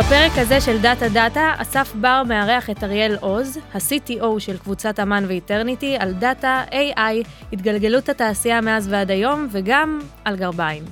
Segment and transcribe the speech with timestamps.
[0.00, 5.24] בפרק הזה של דאטה דאטה, אסף בר מארח את אריאל עוז, ה-CTO של קבוצת אמן
[5.28, 10.84] ו-Eternity, על דאטה, AI, התגלגלות התעשייה מאז ועד היום, וגם על גרביים.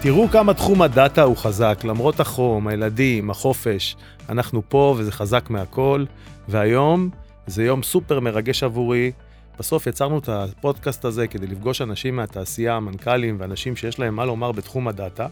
[0.00, 3.96] תראו כמה תחום הדאטה הוא חזק, למרות החום, הילדים, החופש,
[4.28, 6.04] אנחנו פה וזה חזק מהכל,
[6.48, 7.10] והיום
[7.46, 9.12] זה יום סופר מרגש עבורי.
[9.60, 14.52] בסוף יצרנו את הפודקאסט הזה כדי לפגוש אנשים מהתעשייה, מנכ"לים ואנשים שיש להם מה לומר
[14.52, 15.28] בתחום הדאטה,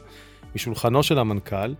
[0.54, 1.74] משולחנו של המנכ"ל,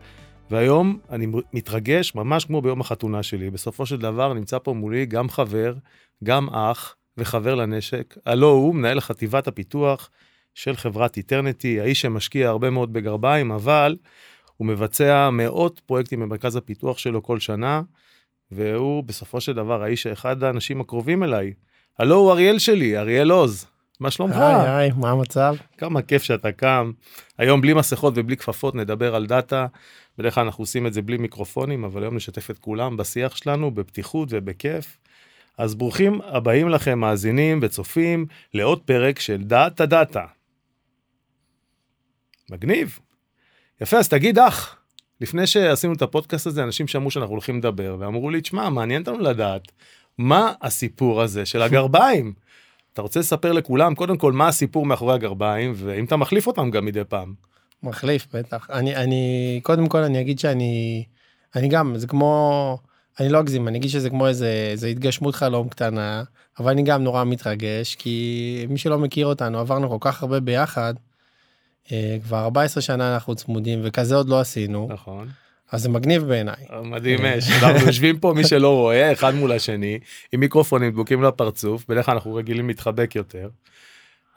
[0.50, 3.50] והיום אני מתרגש ממש כמו ביום החתונה שלי.
[3.50, 5.74] בסופו של דבר נמצא פה מולי גם חבר,
[6.24, 8.14] גם אח וחבר לנשק.
[8.26, 10.10] הלו הוא מנהל חטיבת הפיתוח
[10.54, 13.96] של חברת איטרנטי, האיש שמשקיע הרבה מאוד בגרביים, אבל
[14.56, 17.82] הוא מבצע מאות פרויקטים במרכז הפיתוח שלו כל שנה,
[18.50, 21.52] והוא בסופו של דבר האיש, אחד האנשים הקרובים אליי.
[21.98, 23.66] הלוא הוא אריאל שלי, אריאל עוז.
[24.00, 24.36] מה שלומך?
[24.36, 25.54] היי, היי, מה המצב?
[25.78, 26.92] כמה כיף שאתה כאן.
[27.38, 29.66] היום בלי מסכות ובלי כפפות נדבר על דאטה.
[30.18, 33.70] בדרך כלל אנחנו עושים את זה בלי מיקרופונים, אבל היום נשתף את כולם בשיח שלנו,
[33.70, 34.98] בפתיחות ובכיף.
[35.58, 40.24] אז ברוכים הבאים לכם, מאזינים וצופים, לעוד פרק של דאטה דאטה.
[42.50, 42.98] מגניב.
[43.80, 44.76] יפה, אז תגיד אח,
[45.20, 49.18] לפני שעשינו את הפודקאסט הזה, אנשים שמעו שאנחנו הולכים לדבר, ואמרו לי, תשמע, מעניין אותנו
[49.18, 49.72] לדעת,
[50.18, 52.32] מה הסיפור הזה של הגרביים?
[52.92, 56.84] אתה רוצה לספר לכולם, קודם כל, מה הסיפור מאחורי הגרביים, ואם אתה מחליף אותם גם
[56.84, 57.34] מדי פעם.
[57.82, 58.70] מחליף, בטח.
[58.70, 61.04] אני, אני, קודם כל אני אגיד שאני,
[61.56, 62.78] אני גם, זה כמו,
[63.20, 66.22] אני לא אגזים, אני אגיד שזה כמו איזה, איזה התגשמות חלום קטנה,
[66.58, 70.94] אבל אני גם נורא מתרגש, כי מי שלא מכיר אותנו, עברנו כל כך הרבה ביחד,
[71.92, 74.88] אה, כבר 14 שנה אנחנו צמודים וכזה עוד לא עשינו.
[74.90, 75.28] נכון.
[75.72, 76.54] אז זה מגניב בעיניי.
[76.84, 79.98] מדהים אש, אנחנו יושבים פה מי שלא רואה אחד מול השני
[80.32, 83.48] עם מיקרופונים דבוקים לפרצוף בדרך כלל אנחנו רגילים להתחבק יותר.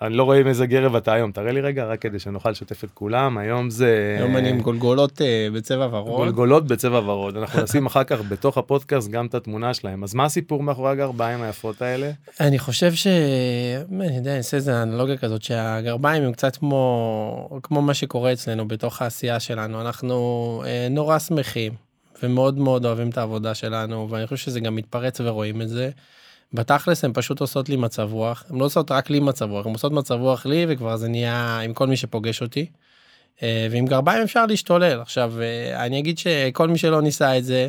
[0.01, 1.31] אני לא רואה עם איזה גרב אתה היום.
[1.31, 3.37] תראה לי רגע רק כדי שנוכל לשתף את כולם.
[3.37, 6.17] היום זה היום אני עם גולגולות אה, בצבע ורוד.
[6.17, 7.37] גולגולות בצבע ורוד.
[7.37, 10.03] אנחנו נשים אחר כך בתוך הפודקאסט גם את התמונה שלהם.
[10.03, 12.11] אז מה הסיפור מאחורי הגרביים היפות האלה.
[12.39, 13.07] אני חושב ש...
[13.91, 18.67] אני יודע, אני אעשה איזה אנלוגיה כזאת שהגרביים הם קצת כמו כמו מה שקורה אצלנו
[18.67, 19.81] בתוך העשייה שלנו.
[19.81, 21.73] אנחנו אה, נורא שמחים
[22.23, 25.89] ומאוד מאוד אוהבים את העבודה שלנו ואני חושב שזה גם מתפרץ ורואים את זה.
[26.53, 29.71] בתכלס הן פשוט עושות לי מצב רוח, הן לא עושות רק לי מצב רוח, הן
[29.71, 32.65] עושות מצב רוח לי וכבר זה נהיה עם כל מי שפוגש אותי.
[33.43, 35.01] אה, ועם גרביים אפשר להשתולל.
[35.01, 37.67] עכשיו, אה, אני אגיד שכל מי שלא ניסה את זה,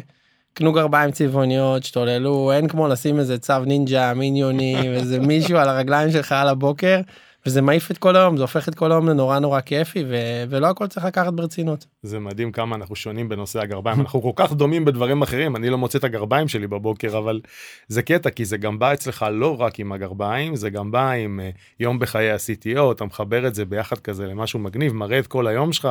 [0.54, 6.10] קנו גרביים צבעוניות, שתוללו, אין כמו לשים איזה צו נינג'ה, מיניונים, איזה מישהו על הרגליים
[6.10, 7.00] שלך על הבוקר,
[7.47, 10.66] וזה מעיף את כל היום זה הופך את כל היום לנורא נורא כיפי ו- ולא
[10.66, 11.86] הכל צריך לקחת ברצינות.
[12.03, 15.78] זה מדהים כמה אנחנו שונים בנושא הגרביים אנחנו כל כך דומים בדברים אחרים אני לא
[15.78, 17.41] מוצא את הגרביים שלי בבוקר אבל
[17.88, 21.41] זה קטע כי זה גם בא אצלך לא רק עם הגרביים זה גם בא עם
[21.42, 25.47] uh, יום בחיי ה-CTO אתה מחבר את זה ביחד כזה למשהו מגניב מראה את כל
[25.47, 25.88] היום שלך.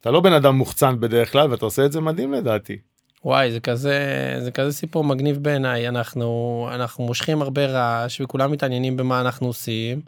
[0.00, 2.78] אתה לא בן אדם מוחצן בדרך כלל ואתה עושה את זה מדהים לדעתי.
[3.24, 3.98] וואי זה כזה
[4.38, 10.00] זה כזה סיפור מגניב בעיניי אנחנו אנחנו מושכים הרבה רעש וכולם מתעניינים במה אנחנו עושים.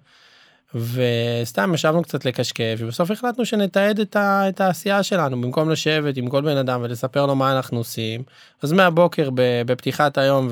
[0.76, 6.28] וסתם ישבנו קצת לקשקש ובסוף החלטנו שנתעד את, ה, את העשייה שלנו במקום לשבת עם
[6.28, 8.22] כל בן אדם ולספר לו מה אנחנו עושים
[8.62, 10.48] אז מהבוקר בפתיחת היום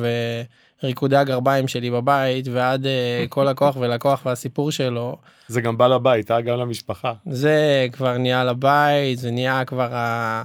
[0.83, 5.17] וריקודי הגרביים שלי בבית ועד אה, כל לקוח ולקוח והסיפור שלו.
[5.49, 6.41] זה גם בא לבית אה?
[6.41, 7.13] גם למשפחה.
[7.31, 9.95] זה כבר נהיה לבית זה נהיה כבר.
[9.95, 10.43] ה...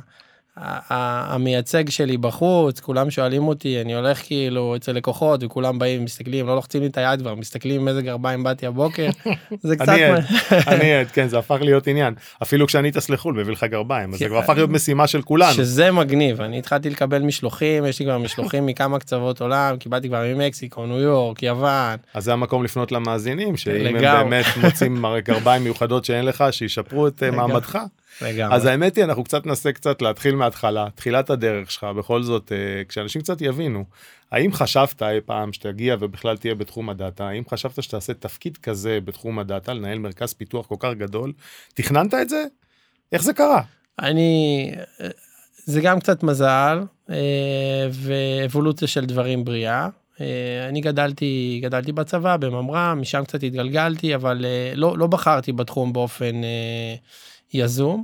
[0.90, 6.56] המייצג שלי בחוץ כולם שואלים אותי אני הולך כאילו אצל לקוחות וכולם באים מסתכלים לא
[6.56, 9.10] לוחצים לי את היד כבר מסתכלים איזה גרביים באתי הבוקר.
[9.62, 9.94] זה קצת
[10.68, 12.14] אני עד כן זה הפך להיות עניין.
[12.44, 15.54] אפילו כשאני טס לחו"ל מביא לך גרביים זה כבר הפך להיות משימה של כולנו.
[15.54, 20.24] שזה מגניב אני התחלתי לקבל משלוחים יש לי כבר משלוחים מכמה קצוות עולם קיבלתי כבר
[20.36, 21.98] ממקסיקו ניו יורק יוון.
[22.14, 27.24] אז זה המקום לפנות למאזינים שאם הם באמת מוצאים גרביים מיוחדות שאין לך שישפרו את
[27.24, 27.80] אה, מעמדך.
[28.22, 28.56] לגמרי.
[28.56, 32.84] אז האמת היא אנחנו קצת ננסה קצת להתחיל מההתחלה תחילת הדרך שלך בכל זאת אה,
[32.90, 33.86] כשאנשים קצת יבינו
[34.32, 39.40] האם חשבת אי פעם שתגיע ובכלל תהיה בתחום הדאטה האם חשבת שתעשה תפקיד כזה בתחום
[39.40, 41.34] הדאטה לנהל מרכז פיתוח כל כך גדול
[41.74, 42.44] תכננת את זה
[43.12, 43.62] איך זה קרה.
[44.00, 44.72] אני
[45.70, 47.16] זה גם קצת מזל אה,
[47.92, 49.88] ואבולוציה של דברים בריאה.
[50.22, 54.46] אה, אני גדלתי גדלתי בצבא בממר"ם משם קצת התגלגלתי אבל
[54.76, 56.42] לא לא בחרתי בתחום באופן
[57.54, 58.04] יזום.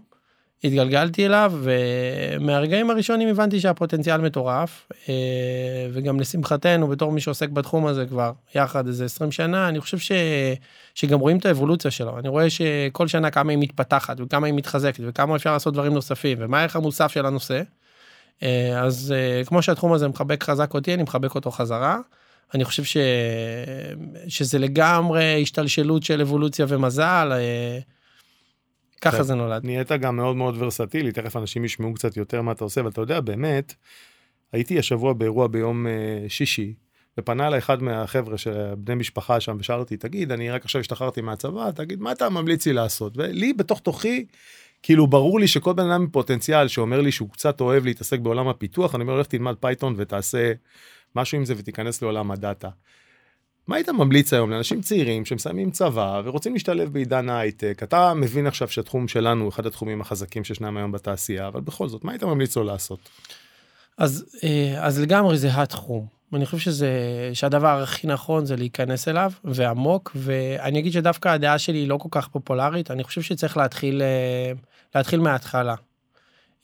[0.63, 5.13] התגלגלתי אליו ומהרגעים הראשונים הבנתי שהפוטנציאל מטורף אה,
[5.93, 10.11] וגם לשמחתנו בתור מי שעוסק בתחום הזה כבר יחד איזה 20 שנה אני חושב ש...
[10.95, 15.03] שגם רואים את האבולוציה שלו אני רואה שכל שנה כמה היא מתפתחת וכמה היא מתחזקת
[15.07, 17.61] וכמה אפשר לעשות דברים נוספים ומה הערך המוסף של הנושא.
[18.43, 21.99] אה, אז אה, כמו שהתחום הזה מחבק חזק אותי אני מחבק אותו חזרה
[22.53, 22.97] אני חושב ש...
[24.27, 27.31] שזה לגמרי השתלשלות של אבולוציה ומזל,
[29.11, 29.65] ככה זה נולד.
[29.65, 33.01] נהיית גם מאוד מאוד ורסטילי, תכף אנשים ישמעו קצת יותר מה אתה עושה, אבל אתה
[33.01, 33.73] יודע, באמת,
[34.51, 36.73] הייתי השבוע באירוע ביום אה, שישי,
[37.17, 41.21] ופנה אליי אחד מהחבר'ה של בני משפחה שם ושאל אותי, תגיד, אני רק עכשיו השתחררתי
[41.21, 43.17] מהצבא, תגיד, מה אתה ממליץ לי לעשות?
[43.17, 44.25] ולי, בתוך תוכי,
[44.83, 48.47] כאילו ברור לי שכל בן אדם עם פוטנציאל שאומר לי שהוא קצת אוהב להתעסק בעולם
[48.47, 50.53] הפיתוח, אני אומר, לך תלמד פייתון ותעשה
[51.15, 52.69] משהו עם זה ותיכנס לעולם הדאטה.
[53.67, 57.79] מה היית ממליץ היום לאנשים צעירים שמסיימים צבא ורוצים להשתלב בעידן ההייטק?
[57.83, 62.03] אתה מבין עכשיו שהתחום שלנו הוא אחד התחומים החזקים שישנם היום בתעשייה, אבל בכל זאת,
[62.03, 62.99] מה היית ממליץ לו לעשות?
[63.97, 66.05] אז, אה, אז לגמרי זה התחום.
[66.33, 66.89] אני חושב שזה,
[67.33, 72.09] שהדבר הכי נכון זה להיכנס אליו, ועמוק, ואני אגיד שדווקא הדעה שלי היא לא כל
[72.11, 74.51] כך פופולרית, אני חושב שצריך להתחיל, אה,
[74.95, 75.75] להתחיל מההתחלה.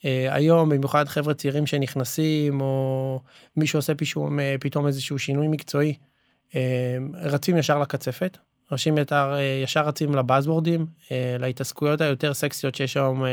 [0.04, 3.20] אה, היום, במיוחד חבר'ה צעירים שנכנסים, או
[3.56, 5.94] מי שעושה פתאום, פתאום איזשהו שינוי מקצועי,
[7.14, 8.38] רצים ישר לקצפת,
[8.72, 9.34] אנשים יתר,
[9.64, 10.86] ישר רצים לבאזוורדים,
[11.38, 13.24] להתעסקויות היותר סקסיות שיש היום,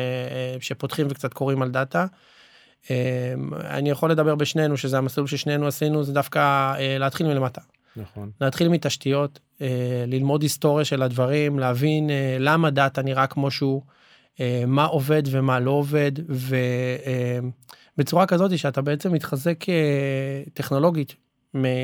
[0.59, 2.05] שפותחים וקצת קוראים על דאטה.
[2.89, 7.61] אמ, אני יכול לדבר בשנינו שזה המסלול ששנינו עשינו זה דווקא אה, להתחיל מלמטה.
[7.95, 8.31] נכון.
[8.41, 13.81] להתחיל מתשתיות, אה, ללמוד היסטוריה של הדברים, להבין אה, למה דאטה נראה כמו שהוא,
[14.67, 16.11] מה עובד ומה לא עובד,
[17.95, 19.65] ובצורה כזאת שאתה בעצם מתחזק
[20.53, 21.15] טכנולוגית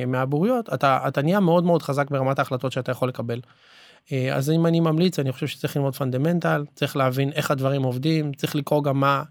[0.08, 3.40] מהבוריות, אתה, אתה נהיה מאוד מאוד חזק ברמת ההחלטות שאתה יכול לקבל.
[4.34, 8.56] אז אם אני ממליץ, אני חושב שצריך ללמוד fundamental, צריך להבין איך הדברים עובדים, צריך
[8.56, 9.24] לקרוא גם מה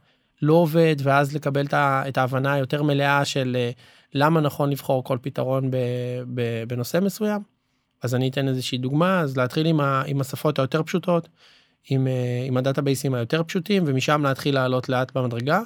[0.42, 3.70] לא עובד, ואז לקבל את ההבנה היותר מלאה של אה,
[4.14, 5.70] למה נכון לבחור כל פתרון
[6.68, 7.42] בנושא מסוים.
[8.02, 11.28] אז אני אתן איזושהי דוגמה, אז להתחיל עם, ה, עם השפות היותר פשוטות,
[11.90, 15.60] עם, אה, עם הדאטאבייסים היותר פשוטים, ומשם להתחיל לעלות לאט במדרגה.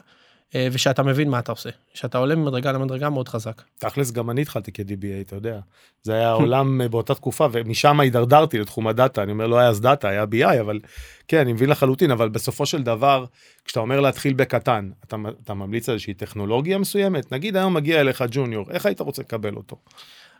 [0.54, 3.62] אה, ושאתה מבין מה אתה עושה, שאתה עולה ממדרגה למדרגה מאוד חזק.
[3.78, 5.60] תכלס גם אני התחלתי כ-DBA, אתה יודע.
[6.02, 9.80] זה היה עולם אה, באותה תקופה, ומשם הידרדרתי לתחום הדאטה, אני אומר לא היה אז
[9.80, 10.80] דאטה, היה BI, אבל
[11.28, 13.24] כן, אני מבין לחלוטין, אבל בסופו של דבר,
[13.64, 18.24] כשאתה אומר להתחיל בקטן, אתה, אתה ממליץ על איזושהי טכנולוגיה מסוימת, נגיד היום מגיע אליך
[18.30, 19.76] ג'וניור, איך היית רוצה לקבל אותו?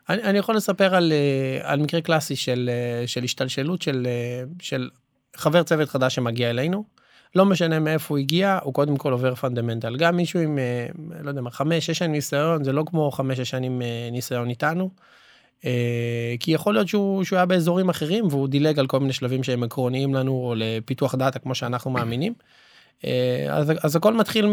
[0.09, 2.69] אני, אני יכול לספר על, אה, על מקרה קלאסי של,
[3.05, 4.07] של השתלשלות של,
[4.61, 4.89] של
[5.35, 6.98] חבר צוות חדש שמגיע אלינו.
[7.35, 9.95] לא משנה מאיפה הוא הגיע, הוא קודם כל עובר fundamental.
[9.95, 10.87] גם מישהו עם, אה,
[11.23, 14.49] לא יודע מה, חמש, שש שנים ניסיון, זה לא כמו חמש, שש שנים אה, ניסיון
[14.49, 14.89] איתנו.
[15.65, 19.43] אה, כי יכול להיות שהוא, שהוא היה באזורים אחרים והוא דילג על כל מיני שלבים
[19.43, 22.33] שהם עקרוניים לנו, או לפיתוח דאטה כמו שאנחנו מאמינים.
[23.49, 24.45] אז, אז הכל מתחיל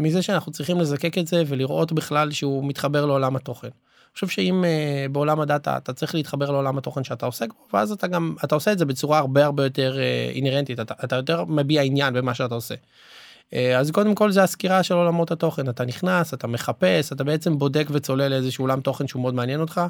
[0.00, 3.68] מזה שאנחנו צריכים לזקק את זה ולראות בכלל שהוא מתחבר לעולם התוכן.
[4.14, 8.06] חושב שאם uh, בעולם הדאטה אתה צריך להתחבר לעולם התוכן שאתה עוסק בו ואז אתה
[8.06, 11.82] גם אתה עושה את זה בצורה הרבה הרבה יותר uh, אינרנטית אתה, אתה יותר מביע
[11.82, 12.74] עניין במה שאתה עושה.
[12.74, 17.58] Uh, אז קודם כל זה הסקירה של עולמות התוכן אתה נכנס אתה מחפש אתה בעצם
[17.58, 19.80] בודק וצולל איזשהו עולם תוכן שהוא מאוד מעניין אותך.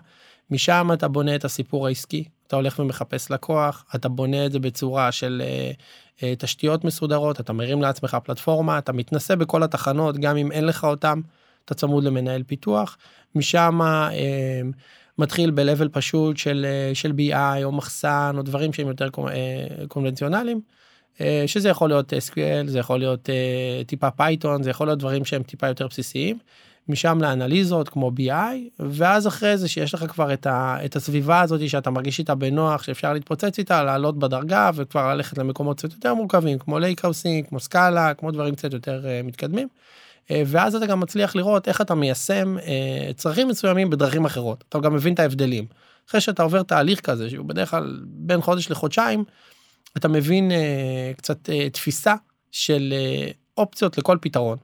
[0.51, 5.13] משם אתה בונה את הסיפור העסקי אתה הולך ומחפש לקוח אתה בונה את זה בצורה
[5.13, 10.53] של אה, אה, תשתיות מסודרות אתה מרים לעצמך פלטפורמה אתה מתנסה בכל התחנות גם אם
[10.53, 11.21] אין לך אותם.
[11.69, 12.97] אתה צמוד למנהל פיתוח,
[13.35, 14.61] משם אה,
[15.19, 20.61] מתחיל ב-level פשוט של, אה, של BI או מחסן או דברים שהם יותר אה, קונבנציונליים,
[21.21, 25.25] אה, שזה יכול להיות SQL, זה יכול להיות אה, טיפה פייתון, זה יכול להיות דברים
[25.25, 26.39] שהם טיפה יותר בסיסיים.
[26.89, 31.69] משם לאנליזות כמו BI, ואז אחרי זה שיש לך כבר את, ה, את הסביבה הזאת
[31.69, 36.59] שאתה מרגיש איתה בנוח, שאפשר להתפוצץ איתה, לעלות בדרגה וכבר ללכת למקומות קצת יותר מורכבים,
[36.59, 39.69] כמו lakehousing, כמו Scala, כמו דברים קצת יותר אה, מתקדמים.
[40.31, 44.65] אה, ואז אתה גם מצליח לראות איך אתה מיישם אה, צרכים מסוימים בדרכים אחרות.
[44.69, 45.67] אתה גם מבין את ההבדלים.
[46.09, 49.25] אחרי שאתה עובר תהליך כזה, שהוא בדרך כלל בין חודש לחודשיים,
[49.97, 52.15] אתה מבין אה, קצת תפיסה
[52.53, 52.95] של
[53.59, 54.59] אופציות לכל פתרון.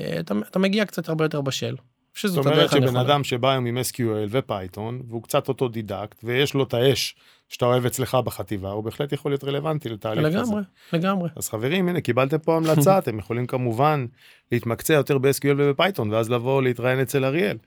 [0.00, 1.76] אתה, אתה מגיע קצת הרבה יותר בשל.
[2.24, 6.62] זאת אומרת שבן אדם שבא היום עם SQL ו Python, והוא קצת אוטודידקט, ויש לו
[6.62, 7.14] את האש
[7.52, 10.52] שאתה אוהב אצלך בחטיבה, הוא בהחלט יכול להיות רלוונטי לתהליך לגמרי, הזה.
[10.52, 11.28] לגמרי, לגמרי.
[11.36, 14.06] אז חברים, הנה, קיבלתם פה המלצה, אתם יכולים כמובן
[14.52, 17.58] להתמקצע יותר ב-SQL וב Python, ואז לבוא להתראיין אצל אריאל.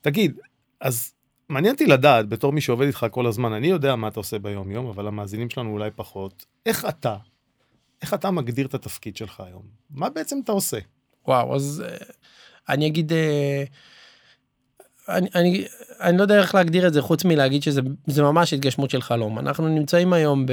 [0.00, 0.38] תגיד,
[0.80, 1.12] אז
[1.48, 4.70] מעניין אותי לדעת, בתור מי שעובד איתך כל הזמן, אני יודע מה אתה עושה ביום
[4.70, 7.16] יום, אבל המאזינים שלנו אולי פחות, איך אתה,
[8.02, 9.62] איך אתה מגדיר את התפקיד שלך היום?
[9.90, 10.78] מה בעצם אתה עושה?
[11.28, 11.96] וואו, אז אה,
[12.68, 13.64] אני אגיד, אה,
[15.08, 15.64] אני, אני,
[16.00, 19.38] אני לא יודע איך להגדיר את זה חוץ מלהגיד שזה ממש התגשמות של חלום.
[19.38, 20.46] אנחנו נמצאים היום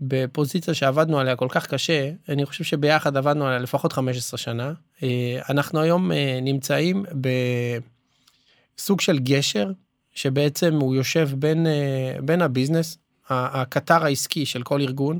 [0.00, 4.72] בפוזיציה שעבדנו עליה כל כך קשה, אני חושב שביחד עבדנו עליה לפחות 15 שנה.
[5.02, 7.04] אה, אנחנו היום אה, נמצאים
[8.76, 9.72] בסוג של גשר,
[10.14, 11.66] שבעצם הוא יושב בין,
[12.22, 15.18] בין ה business, הקטר העסקי של כל ארגון,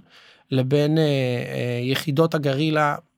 [0.50, 0.98] לבין
[1.82, 3.09] יחידות הגרילה אה,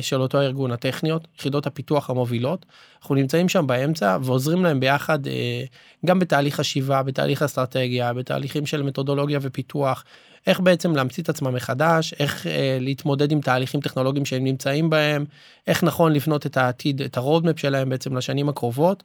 [0.00, 2.66] של אותו הארגון, הטכניות, יחידות הפיתוח המובילות.
[3.00, 5.64] אנחנו נמצאים שם באמצע ועוזרים להם ביחד אה,
[6.06, 10.04] גם בתהליך חשיבה, בתהליך אסטרטגיה, בתהליכים של מתודולוגיה ופיתוח,
[10.46, 15.24] איך בעצם להמציא את עצמם מחדש, איך אה, להתמודד עם תהליכים טכנולוגיים שהם נמצאים בהם,
[15.66, 19.02] איך נכון לבנות את העתיד, את ה roadmap שלהם בעצם לשנים הקרובות.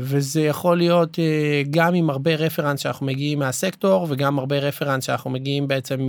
[0.00, 1.18] וזה יכול להיות
[1.70, 6.08] גם עם הרבה reference שאנחנו מגיעים מהסקטור וגם הרבה reference שאנחנו מגיעים בעצם מ...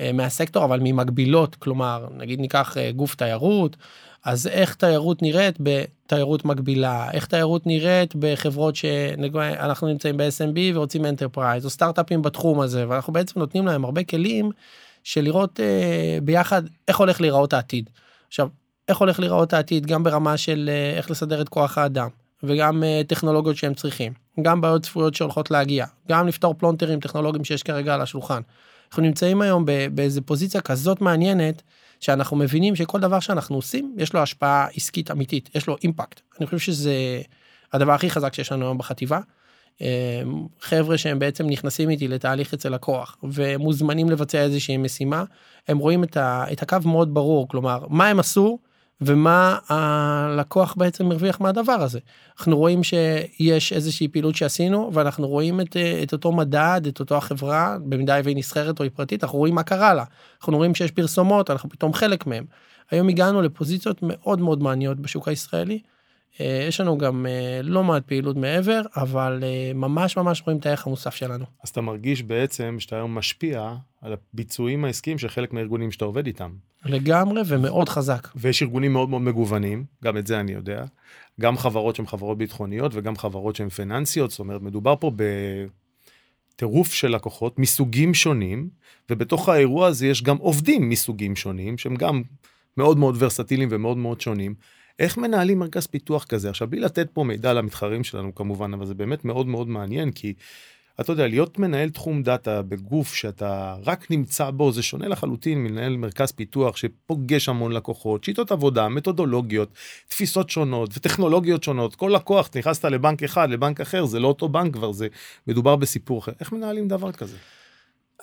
[0.00, 3.76] אה, מהסקטור, אבל ממקבילות, כלומר, נגיד ניקח אה, גוף תיירות,
[4.24, 11.64] אז איך תיירות נראית בתיירות מקבילה, איך תיירות נראית בחברות שאנחנו נמצאים ב-SMB ורוצים enterprise,
[11.64, 14.50] או סטארט-אפים בתחום הזה, ואנחנו בעצם נותנים להם הרבה כלים
[15.04, 17.90] של לראות אה, ביחד איך הולך להיראות העתיד.
[18.28, 18.48] עכשיו,
[18.88, 22.08] איך הולך להיראות העתיד גם ברמה של אה, איך לסדר את כוח האדם,
[22.42, 24.12] וגם טכנולוגיות שהם צריכים,
[24.42, 28.40] גם בעיות צפויות שהולכות להגיע, גם לפתור פלונטרים טכנולוגיים שיש כרגע על השולחן.
[28.88, 29.64] אנחנו נמצאים היום
[29.94, 31.62] באיזה פוזיציה כזאת מעניינת,
[32.00, 36.20] שאנחנו מבינים שכל דבר שאנחנו עושים, יש לו השפעה עסקית אמיתית, יש לו אימפקט.
[36.38, 37.20] אני חושב שזה
[37.72, 39.20] הדבר הכי חזק שיש לנו היום בחטיבה.
[39.80, 39.86] אמ,
[40.60, 45.24] חבר'ה שהם בעצם נכנסים איתי לתהליך אצל לקוח ומוזמנים לבצע איזושהי משימה,
[45.68, 48.58] הם רואים את, ה, את הקו מאוד ברור, כלומר, מה הם עשו
[49.00, 51.98] ומה הלקוח בעצם הרוויח מהדבר הזה.
[52.38, 57.76] אנחנו רואים שיש איזושהי פעילות שעשינו ואנחנו רואים את, את אותו מדד, את אותו החברה,
[57.84, 60.04] במידה והיא נסחרת או היא פרטית, אנחנו רואים מה קרה לה.
[60.40, 62.44] אנחנו רואים שיש פרסומות, אנחנו פתאום חלק מהם.
[62.90, 65.78] היום הגענו לפוזיציות מאוד מאוד מעניינות בשוק הישראלי.
[66.40, 70.66] אה, יש לנו גם אה, לא מעט פעילות מעבר, אבל אה, ממש ממש רואים את
[70.66, 71.44] הערך המוסף שלנו.
[71.64, 76.26] אז אתה מרגיש בעצם שאתה היום משפיע על הביצועים העסקיים של חלק מהארגונים שאתה עובד
[76.26, 76.50] איתם.
[76.84, 78.28] לגמרי ומאוד חזק.
[78.36, 80.84] ויש ארגונים מאוד מאוד מגוונים, גם את זה אני יודע.
[81.40, 85.12] גם חברות שהן חברות ביטחוניות וגם חברות שהן פיננסיות, זאת אומרת, מדובר פה
[86.54, 88.68] בטירוף של לקוחות מסוגים שונים,
[89.10, 92.22] ובתוך האירוע הזה יש גם עובדים מסוגים שונים, שהם גם
[92.76, 94.54] מאוד מאוד ורסטיליים ומאוד מאוד שונים.
[94.98, 96.50] איך מנהלים מרכז פיתוח כזה?
[96.50, 100.34] עכשיו, בלי לתת פה מידע למתחרים שלנו כמובן, אבל זה באמת מאוד מאוד מעניין, כי
[101.00, 105.96] אתה יודע, להיות מנהל תחום דאטה בגוף שאתה רק נמצא בו, זה שונה לחלוטין מנהל
[105.96, 109.68] מרכז פיתוח שפוגש המון לקוחות, שיטות עבודה, מתודולוגיות,
[110.08, 111.94] תפיסות שונות וטכנולוגיות שונות.
[111.94, 115.08] כל לקוח, נכנסת לבנק אחד, לבנק אחר, זה לא אותו בנק כבר, זה
[115.46, 116.32] מדובר בסיפור אחר.
[116.40, 117.36] איך מנהלים דבר כזה?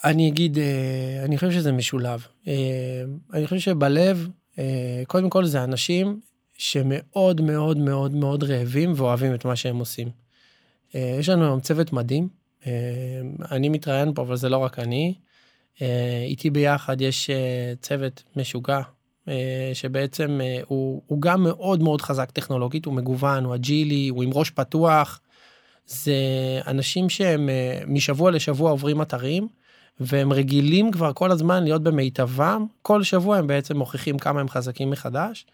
[0.03, 2.27] אני אגיד, אה, אני חושב שזה משולב.
[2.47, 2.53] אה,
[3.33, 4.29] אני חושב שבלב,
[4.59, 6.19] אה, קודם כל זה אנשים
[6.57, 10.09] שמאוד מאוד מאוד מאוד רעבים ואוהבים את מה שהם עושים.
[10.93, 12.27] יש לנו היום צוות מדהים,
[13.51, 15.13] אני מתראיין פה, אבל זה לא רק אני.
[15.81, 18.79] אה, איתי ביחד יש אה, צוות משוגע,
[19.73, 24.49] שבעצם הוא, הוא גם מאוד מאוד חזק טכנולוגית, הוא מגוון, הוא אג'ילי, הוא עם ראש
[24.49, 25.21] פתוח.
[25.85, 26.15] זה
[26.67, 27.49] אנשים שהם
[27.87, 29.47] משבוע לשבוע עוברים אתרים,
[29.99, 34.89] והם רגילים כבר כל הזמן להיות במיטבם, כל שבוע הם בעצם מוכיחים כמה הם חזקים
[34.89, 35.45] מחדש.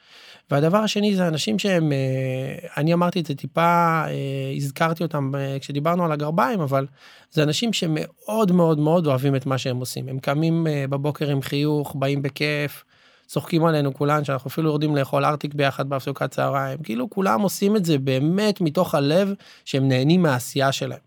[0.51, 3.61] והדבר השני זה אנשים שהם, אה, אני אמרתי את זה טיפה,
[4.07, 6.87] אה, הזכרתי אותם אה, כשדיברנו על הגרביים, אבל
[7.31, 10.09] זה אנשים שמאוד מאוד מאוד אוהבים את מה שהם עושים.
[10.09, 12.83] הם קמים בבוקר עם חיוך, באים בכיף,
[13.27, 16.77] צוחקים עלינו כולן, שאנחנו אפילו יורדים לאכול ארטיק ביחד בהפסוקת צהריים.
[16.83, 19.33] כאילו כולם עושים את זה באמת מתוך הלב
[19.65, 20.99] שהם נהנים מהעשייה שלהם.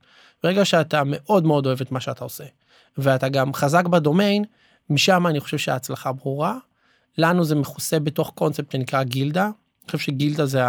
[0.43, 2.45] ברגע שאתה מאוד מאוד אוהב את מה שאתה עושה,
[2.99, 4.45] ואתה גם חזק בדומיין,
[4.91, 6.59] משם אני חושב שההצלחה ברורה.
[7.19, 9.45] לנו זה מכוסה בתוך קונספט שנקרא גילדה.
[9.45, 10.61] אני חושב שגילדה זה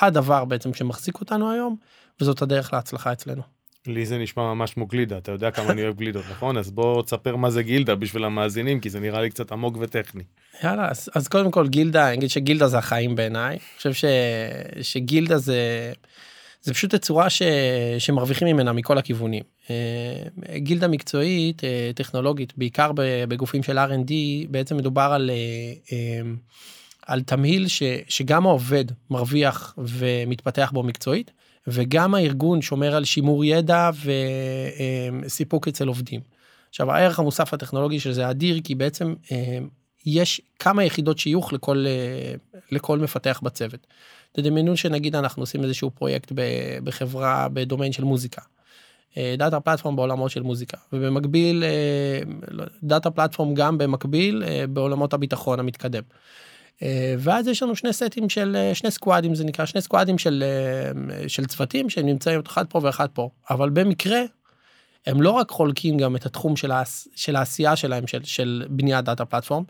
[0.00, 1.76] הדבר בעצם שמחזיק אותנו היום,
[2.20, 3.42] וזאת הדרך להצלחה אצלנו.
[3.86, 6.58] לי זה נשמע ממש כמו גלידה, אתה יודע כמה אני אוהב גלידות, נכון?
[6.58, 10.22] אז בוא תספר מה זה גילדה בשביל המאזינים, כי זה נראה לי קצת עמוק וטכני.
[10.64, 13.50] יאללה, אז, אז קודם כל גילדה, אני אגיד שגילדה זה החיים בעיניי.
[13.50, 14.04] אני חושב ש,
[14.82, 15.92] שגילדה זה...
[16.62, 17.42] זה פשוט תצורה ש...
[17.98, 19.42] שמרוויחים ממנה מכל הכיוונים.
[19.70, 22.92] אה, גילדה מקצועית, אה, טכנולוגית, בעיקר
[23.28, 24.12] בגופים של R&D,
[24.50, 25.30] בעצם מדובר על,
[25.92, 26.20] אה,
[27.06, 27.82] על תמהיל ש...
[28.08, 31.30] שגם העובד מרוויח ומתפתח בו מקצועית,
[31.66, 33.90] וגם הארגון שומר על שימור ידע
[35.24, 36.20] וסיפוק אצל עובדים.
[36.68, 39.14] עכשיו הערך המוסף הטכנולוגי של זה אדיר כי בעצם
[40.06, 41.84] יש כמה יחידות שיוך לכל,
[42.70, 43.86] לכל מפתח בצוות.
[44.32, 46.32] תדמיינו שנגיד אנחנו עושים איזשהו פרויקט
[46.84, 48.42] בחברה בדומיין של מוזיקה.
[49.18, 51.64] data platform בעולמות של מוזיקה ובמקביל
[52.82, 56.02] data אה, platform גם במקביל אה, בעולמות הביטחון המתקדם.
[56.82, 60.18] אה, ואז יש לנו שני סטים של שני squad ים זה נקרא שני squad ים
[60.18, 60.44] של
[61.28, 64.20] של צוותים שהם נמצאים אחד פה ואחד פה אבל במקרה
[65.06, 69.04] הם לא רק חולקים גם את התחום של, העש, של העשייה שלהם של, של בניית
[69.04, 69.64] data platform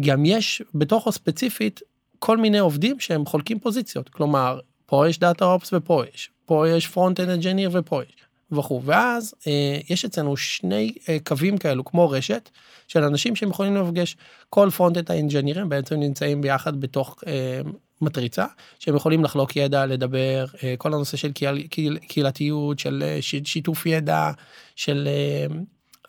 [0.00, 1.80] גם יש בתוכו ספציפית
[2.18, 6.86] כל מיני עובדים שהם חולקים פוזיציות, כלומר, פה יש data ops ופה יש, פה יש
[6.86, 8.28] front end engineer ופה יש.
[8.52, 8.82] וכו'.
[8.84, 12.50] ואז אה, יש אצלנו שני אה, קווים כאלו, כמו רשת,
[12.88, 14.16] של אנשים שהם יכולים לפגש
[14.50, 17.60] כל front-end ה engineer ים בעצם נמצאים ביחד בתוך אה,
[18.00, 18.46] מטריצה,
[18.78, 23.86] שהם יכולים לחלוק ידע, לדבר, אה, כל הנושא של קהיל, קהיל, קהילתיות, של אה, שיתוף
[23.86, 24.30] ידע,
[24.76, 25.56] של אה,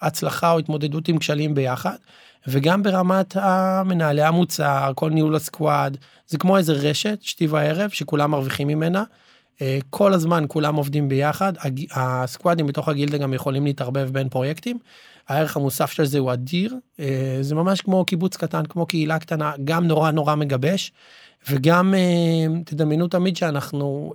[0.02, 1.96] הצלחה או התמודדות עם כשלים ביחד.
[2.48, 5.98] וגם ברמת המנהלי המוצר, כל ניהול ה squad,
[6.28, 9.04] זה כמו איזה רשת, שתי וערב, שכולם מרוויחים ממנה.
[9.62, 11.54] אה, כל הזמן כולם עובדים ביחד,
[11.92, 14.78] ה squad ים בתוך הגילדה גם יכולים להתערבב בין פרויקטים.
[15.28, 19.52] הערך המוסף של זה הוא אדיר, אה, זה ממש כמו קיבוץ קטן, כמו קהילה קטנה,
[19.64, 20.92] גם נורא נורא מגבש,
[21.50, 24.14] וגם אה, תדמיינו תמיד שאנחנו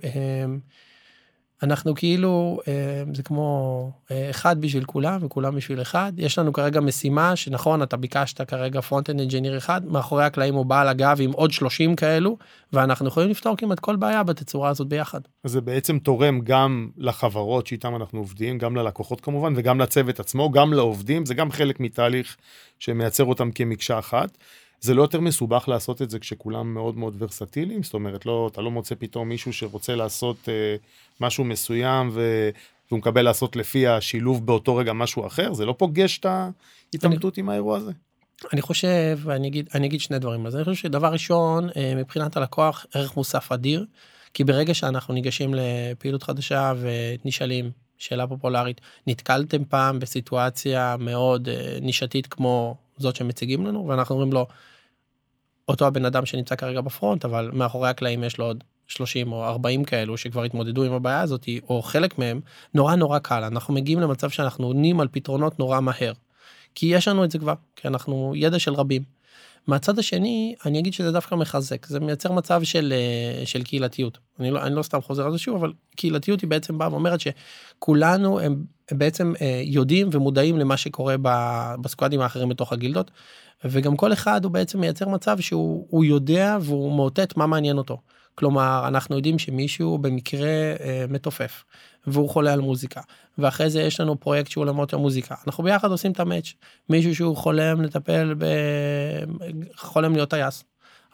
[1.63, 6.13] אנחנו כאילו, אה, זה כמו אה, אחד בשביל כולם וכולם בשביל אחד.
[6.17, 10.87] יש לנו כרגע משימה שנכון, אתה ביקשת כרגע front-end engineer אחד, מאחורי הקלעים הוא בעל
[10.87, 12.37] הגב עם עוד 30 כאלו,
[12.73, 15.19] ואנחנו יכולים לפתור כמעט כל בעיה בתצורה הזאת ביחד.
[15.43, 20.51] אז זה בעצם תורם גם לחברות שאיתן אנחנו עובדים, גם ללקוחות כמובן, וגם לצוות עצמו,
[20.51, 22.37] גם לעובדים, זה גם חלק מתהליך
[22.79, 24.37] שמייצר אותם כמקשה אחת.
[24.81, 27.83] זה לא יותר מסובך לעשות את זה כשכולם מאוד מאוד ורסטיליים?
[27.83, 30.75] זאת אומרת, לא, אתה לא מוצא פתאום מישהו שרוצה לעשות אה,
[31.21, 32.49] משהו מסוים ו...
[32.91, 35.53] והוא מקבל לעשות לפי השילוב באותו רגע משהו אחר?
[35.53, 37.37] זה לא פוגש את ההתעמתות.
[37.37, 37.91] עם האירוע הזה?
[38.53, 40.57] אני חושב, ואני אגיד, אני אגיד שני דברים זה.
[40.57, 43.85] אני חושב שדבר ראשון, אה, מבחינת הלקוח, ערך מוסף אדיר,
[44.33, 52.27] כי ברגע שאנחנו ניגשים לפעילות חדשה ונשאלים, שאלה פופולרית, נתקלתם פעם בסיטואציה מאוד אה, נישתית
[52.27, 54.47] כמו זאת שמציגים לנו, ואנחנו אומרים לו,
[55.67, 59.83] אותו הבן אדם שנמצא כרגע בפרונט, אבל מאחורי הקלעים יש לו עוד 30 או 40
[59.83, 62.41] כאלו שכבר התמודדו עם הבעיה הזאת, או חלק מהם,
[62.73, 63.43] נורא נורא קל.
[63.43, 66.13] אנחנו מגיעים למצב שאנחנו עונים על פתרונות נורא מהר.
[66.75, 69.14] כי יש לנו את זה כבר, כי אנחנו ידע של רבים.
[69.67, 74.17] מהצד השני, אני אגיד שזה דווקא מחזק, זה מייצר מצב של, אה, של קהילתיות.
[74.39, 77.19] אני לא, אני לא סתם חוזר על זה שוב, אבל קהילתיות היא בעצם באה ואומרת
[77.19, 81.15] שכולנו הם, הם בעצם אה, יודעים ומודעים למה שקורה
[81.81, 83.11] בסקואדים האחרים בתוך הגילדות,
[83.65, 87.97] וגם כל אחד הוא בעצם מייצר מצב שהוא יודע והוא מאותת מה מעניין אותו.
[88.35, 91.63] כלומר, אנחנו יודעים שמישהו במקרה אה, מתופף,
[92.07, 93.01] והוא חולה על מוזיקה,
[93.37, 95.35] ואחרי זה יש לנו פרויקט שהוא עולמות המוזיקה.
[95.47, 96.53] אנחנו ביחד עושים את המאץ'.
[96.89, 98.45] מישהו שהוא חולם לטפל ב...
[99.77, 100.63] חולם להיות טייס.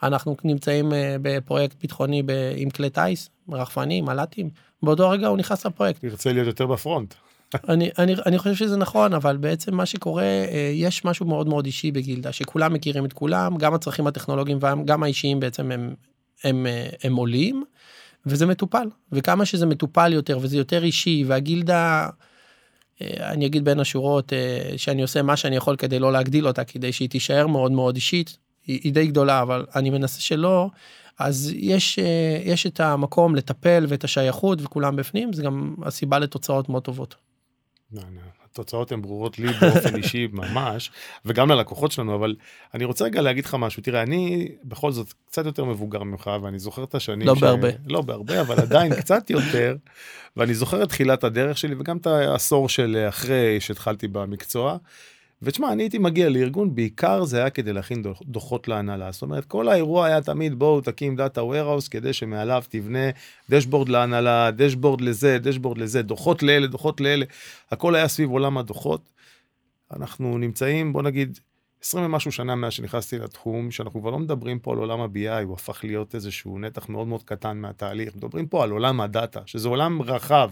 [0.02, 2.30] אנחנו נמצאים אה, בפרויקט ביטחוני ב...
[2.56, 4.50] עם כלי טיס, רחפנים, מל"טים,
[4.82, 6.04] באותו רגע הוא נכנס לפרויקט.
[6.04, 7.14] ירצה להיות יותר בפרונט.
[7.68, 11.66] אני, אני, אני חושב שזה נכון, אבל בעצם מה שקורה, אה, יש משהו מאוד מאוד
[11.66, 15.94] אישי בגילדה, שכולם מכירים את כולם, גם הצרכים הטכנולוגיים וגם האישיים בעצם הם,
[16.44, 17.64] הם, אה, הם עולים,
[18.26, 18.88] וזה מטופל.
[19.12, 22.08] וכמה שזה מטופל יותר וזה יותר אישי, והגילדה,
[23.02, 24.32] אה, אני אגיד בין השורות,
[24.76, 28.38] שאני עושה מה שאני יכול כדי לא להגדיל אותה, כדי שהיא תישאר מאוד מאוד אישית,
[28.66, 30.70] היא, היא די גדולה, אבל אני מנסה שלא.
[31.18, 31.98] אז יש,
[32.44, 37.14] יש את המקום לטפל ואת השייכות וכולם בפנים, זה גם הסיבה לתוצאות מאוד טובות.
[38.52, 40.90] התוצאות הן ברורות לי באופן אישי ממש,
[41.24, 42.34] וגם ללקוחות שלנו, אבל
[42.74, 43.82] אני רוצה רגע להגיד לך משהו.
[43.82, 47.28] תראה, אני בכל זאת קצת יותר מבוגר ממך, ואני זוכר את השנים...
[47.28, 47.40] לא ש...
[47.40, 47.68] בהרבה.
[47.86, 49.76] לא בהרבה, אבל עדיין קצת יותר,
[50.36, 54.76] ואני זוכר את תחילת הדרך שלי, וגם את העשור של אחרי שהתחלתי במקצוע.
[55.42, 59.12] ותשמע, אני הייתי מגיע לארגון, בעיקר זה היה כדי להכין דוחות להנהלה.
[59.12, 63.10] זאת אומרת, כל האירוע היה תמיד, בואו תקים דאטה warehouse כדי שמעליו תבנה
[63.50, 67.24] דשבורד להנהלה, דשבורד לזה, דשבורד לזה, דוחות לאלה, דוחות לאלה.
[67.70, 69.00] הכל היה סביב עולם הדוחות.
[69.96, 71.38] אנחנו נמצאים, בוא נגיד,
[71.82, 75.54] 20 ומשהו שנה מאז שנכנסתי לתחום, שאנחנו כבר לא מדברים פה על עולם ה-BI, הוא
[75.54, 78.16] הפך להיות איזשהו נתח מאוד מאוד קטן מהתהליך.
[78.16, 80.50] מדברים פה על עולם הדאטה, שזה עולם רחב.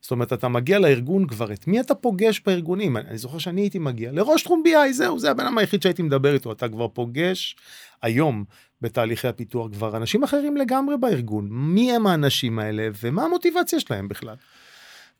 [0.00, 2.96] זאת אומרת, אתה מגיע לארגון כבר, את מי אתה פוגש בארגונים?
[2.96, 6.34] אני זוכר שאני הייתי מגיע לראש תחום BI, זהו, זה הבן אדם היחיד שהייתי מדבר
[6.34, 6.52] איתו.
[6.52, 7.56] אתה כבר פוגש
[8.02, 8.44] היום
[8.80, 11.48] בתהליכי הפיתוח כבר אנשים אחרים לגמרי בארגון.
[11.50, 14.34] מי הם האנשים האלה ומה המוטיבציה שלהם בכלל?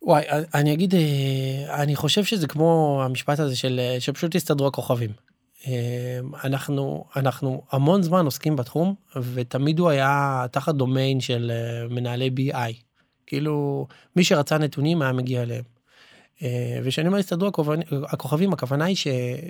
[0.02, 5.10] וואי, אני אגיד, אה, אני חושב שזה כמו המשפט הזה של אה, שפשוט הסתדרו הכוכבים.
[5.66, 8.94] אה, אנחנו אנחנו המון זמן עוסקים בתחום
[9.34, 11.52] ותמיד הוא היה תחת דומיין של
[11.90, 12.89] מנהלי BI.
[13.30, 15.64] כאילו, מי שרצה נתונים היה מגיע אליהם.
[16.42, 17.50] אה, וכשאני אומר הסתדרו
[18.08, 19.06] הכוכבים, הכוונה היא ש,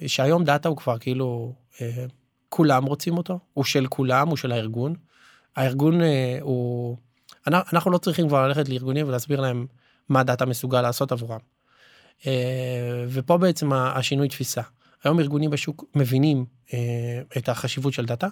[0.06, 2.04] שהיום דאטה הוא כבר כאילו, אה,
[2.48, 4.94] כולם רוצים אותו, הוא של כולם, הוא של הארגון.
[5.56, 6.96] הארגון אה, הוא,
[7.46, 9.66] אנחנו לא צריכים כבר ללכת לארגונים ולהסביר להם
[10.08, 11.40] מה דאטה מסוגל לעשות עבורם.
[13.08, 14.62] ופה בעצם השינוי תפיסה.
[15.04, 16.44] היום ארגונים בשוק מבינים
[17.36, 18.28] את החשיבות של דאטה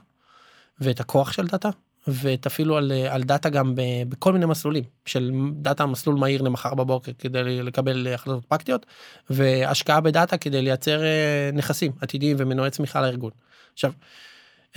[0.81, 1.71] ואת הכוח של דאטה
[2.07, 3.75] ואת אפילו על, על דאטה גם
[4.09, 8.87] בכל מיני מסלולים של דאטה מסלול מהיר למחר בבוקר כדי לקבל החלטות פרקטיות
[9.31, 13.31] והשקעה בדאטה כדי לייצר אה, נכסים עתידיים ומנועי צמיחה לארגון.
[13.75, 13.93] עכשיו,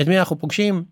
[0.02, 0.84] את מי אנחנו פוגשים?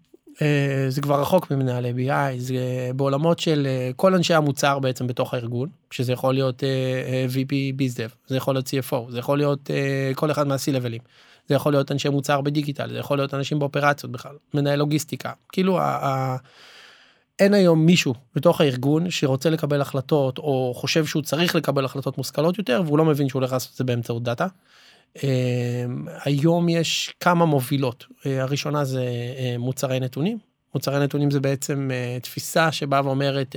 [0.41, 5.33] אה, זה כבר רחוק ממנהלי BI, זה בעולמות של אה, כל אנשי המוצר בעצם בתוך
[5.33, 9.69] הארגון, שזה יכול להיות אה, VP BizDev, זה יכול להיות CFO, זה יכול להיות
[10.15, 11.01] כל אחד מה-C-Levelים,
[11.49, 15.79] זה יכול להיות אנשי מוצר בדיגיטל, זה יכול להיות אנשים באופרציות בכלל, מנהל לוגיסטיקה, כאילו
[15.79, 16.37] ה-
[17.39, 22.57] אין היום מישהו בתוך הארגון שרוצה לקבל החלטות או חושב שהוא צריך לקבל החלטות מושכלות
[22.57, 24.47] יותר והוא לא מבין שהוא הולך לעשות את זה באמצעות דאטה.
[26.23, 29.05] היום יש כמה מובילות, הראשונה זה
[29.59, 30.37] מוצרי נתונים,
[30.73, 31.89] מוצרי נתונים זה בעצם
[32.21, 33.55] תפיסה שבאה ואומרת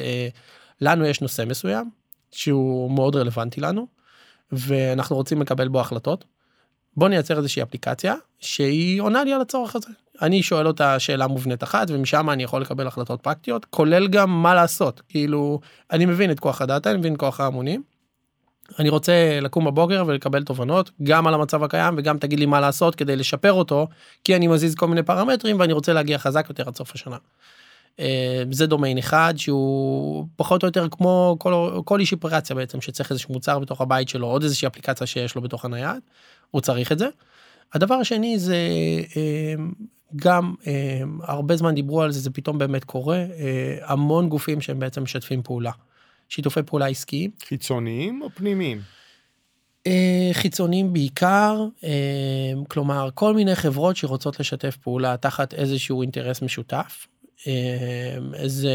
[0.80, 1.90] לנו יש נושא מסוים
[2.30, 3.86] שהוא מאוד רלוונטי לנו
[4.52, 6.24] ואנחנו רוצים לקבל בו החלטות.
[6.96, 9.88] בוא נייצר איזושהי אפליקציה שהיא עונה לי על הצורך הזה.
[10.22, 14.54] אני שואל אותה שאלה מובנית אחת ומשם אני יכול לקבל החלטות פרקטיות כולל גם מה
[14.54, 17.82] לעשות כאילו אני מבין את כוח הדאטה אני מבין כוח ההמונים.
[18.78, 22.94] אני רוצה לקום בבוקר ולקבל תובנות גם על המצב הקיים וגם תגיד לי מה לעשות
[22.94, 23.88] כדי לשפר אותו
[24.24, 27.16] כי אני מזיז כל מיני פרמטרים ואני רוצה להגיע חזק יותר עד סוף השנה.
[28.00, 33.10] אה, זה דומיין אחד שהוא פחות או יותר כמו כל, כל איש אופרציה בעצם שצריך
[33.10, 36.00] איזשהו מוצר בתוך הבית שלו עוד איזושהי אפליקציה שיש לו בתוך הנייד
[36.50, 37.08] הוא צריך את זה.
[37.72, 38.56] הדבר השני זה
[39.16, 39.54] אה,
[40.16, 43.24] גם אה, הרבה זמן דיברו על זה זה פתאום באמת קורה
[43.82, 45.70] המון גופים שהם בעצם משתפים פעולה.
[46.28, 47.30] שיתופי פעולה עסקיים.
[47.44, 48.80] חיצוניים או פנימיים?
[50.32, 51.66] חיצוניים בעיקר,
[52.68, 57.06] כלומר כל מיני חברות שרוצות לשתף פעולה תחת איזשהו אינטרס משותף.
[58.34, 58.70] איזה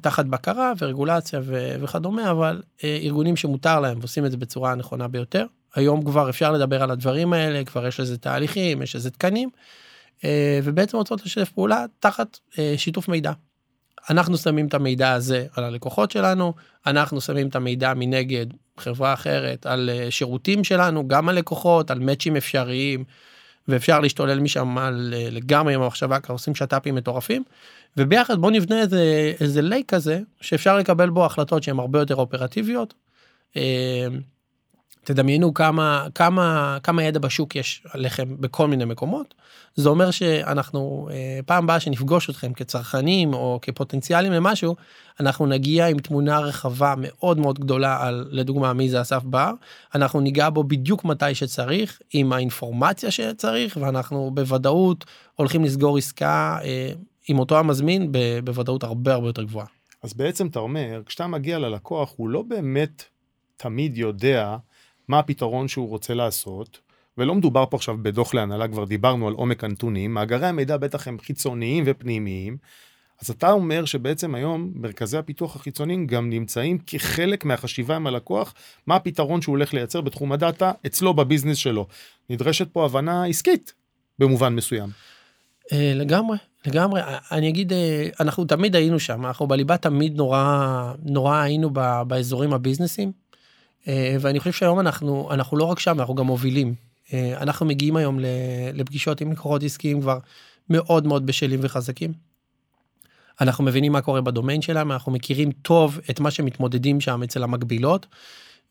[0.00, 1.40] תחת בקרה ורגולציה
[1.80, 6.82] וכדומה אבל ארגונים שמותר להם ועושים את זה בצורה הנכונה ביותר היום כבר אפשר לדבר
[6.82, 9.48] על הדברים האלה כבר יש לזה תהליכים יש לזה תקנים
[10.62, 12.38] ובעצם רוצות לשתף פעולה תחת
[12.76, 13.32] שיתוף מידע.
[14.10, 16.54] אנחנו שמים את המידע הזה על הלקוחות שלנו
[16.86, 18.46] אנחנו שמים את המידע מנגד
[18.78, 23.04] חברה אחרת על שירותים שלנו גם על לקוחות על מאצ'ים אפשריים.
[23.68, 27.42] ואפשר להשתולל משם על, לגמרי עם המחשבה כי עושים שת"פים מטורפים
[27.96, 32.94] וביחד בוא נבנה איזה איזה לייק כזה שאפשר לקבל בו החלטות שהן הרבה יותר אופרטיביות.
[35.06, 39.34] תדמיינו כמה כמה כמה ידע בשוק יש עליכם בכל מיני מקומות
[39.74, 41.08] זה אומר שאנחנו
[41.46, 44.76] פעם באה שנפגוש אתכם כצרכנים או כפוטנציאלים למשהו
[45.20, 49.52] אנחנו נגיע עם תמונה רחבה מאוד מאוד גדולה על לדוגמה מי זה אסף בר
[49.94, 56.58] אנחנו ניגע בו בדיוק מתי שצריך עם האינפורמציה שצריך ואנחנו בוודאות הולכים לסגור עסקה
[57.28, 58.12] עם אותו המזמין
[58.44, 59.66] בוודאות הרבה הרבה יותר גבוהה.
[60.02, 63.04] אז בעצם אתה אומר כשאתה מגיע ללקוח הוא לא באמת
[63.56, 64.56] תמיד יודע.
[65.08, 66.78] מה הפתרון שהוא רוצה לעשות,
[67.18, 71.18] ולא מדובר פה עכשיו בדוח להנהלה, כבר דיברנו על עומק הנתונים, מאגרי המידע בטח הם
[71.18, 72.56] חיצוניים ופנימיים,
[73.22, 78.54] אז אתה אומר שבעצם היום מרכזי הפיתוח החיצוניים גם נמצאים כחלק מהחשיבה עם הלקוח,
[78.86, 81.86] מה הפתרון שהוא הולך לייצר בתחום הדאטה אצלו בביזנס שלו.
[82.30, 83.74] נדרשת פה הבנה עסקית
[84.18, 84.88] במובן מסוים.
[85.72, 87.00] אה, לגמרי, לגמרי.
[87.32, 91.70] אני אגיד, אה, אנחנו תמיד היינו שם, אנחנו בליבה תמיד נורא, נורא היינו
[92.06, 93.12] באזורים הביזנסים.
[93.88, 96.74] אה, ואני חושב שהיום אנחנו אנחנו לא רק שם אנחנו גם מובילים
[97.12, 98.18] אה, אנחנו מגיעים היום
[98.74, 100.18] לפגישות עם לקוחות עסקיים כבר
[100.70, 102.12] מאוד מאוד בשלים וחזקים.
[103.40, 108.06] אנחנו מבינים מה קורה בדומיין שלהם אנחנו מכירים טוב את מה שמתמודדים שם אצל המקבילות.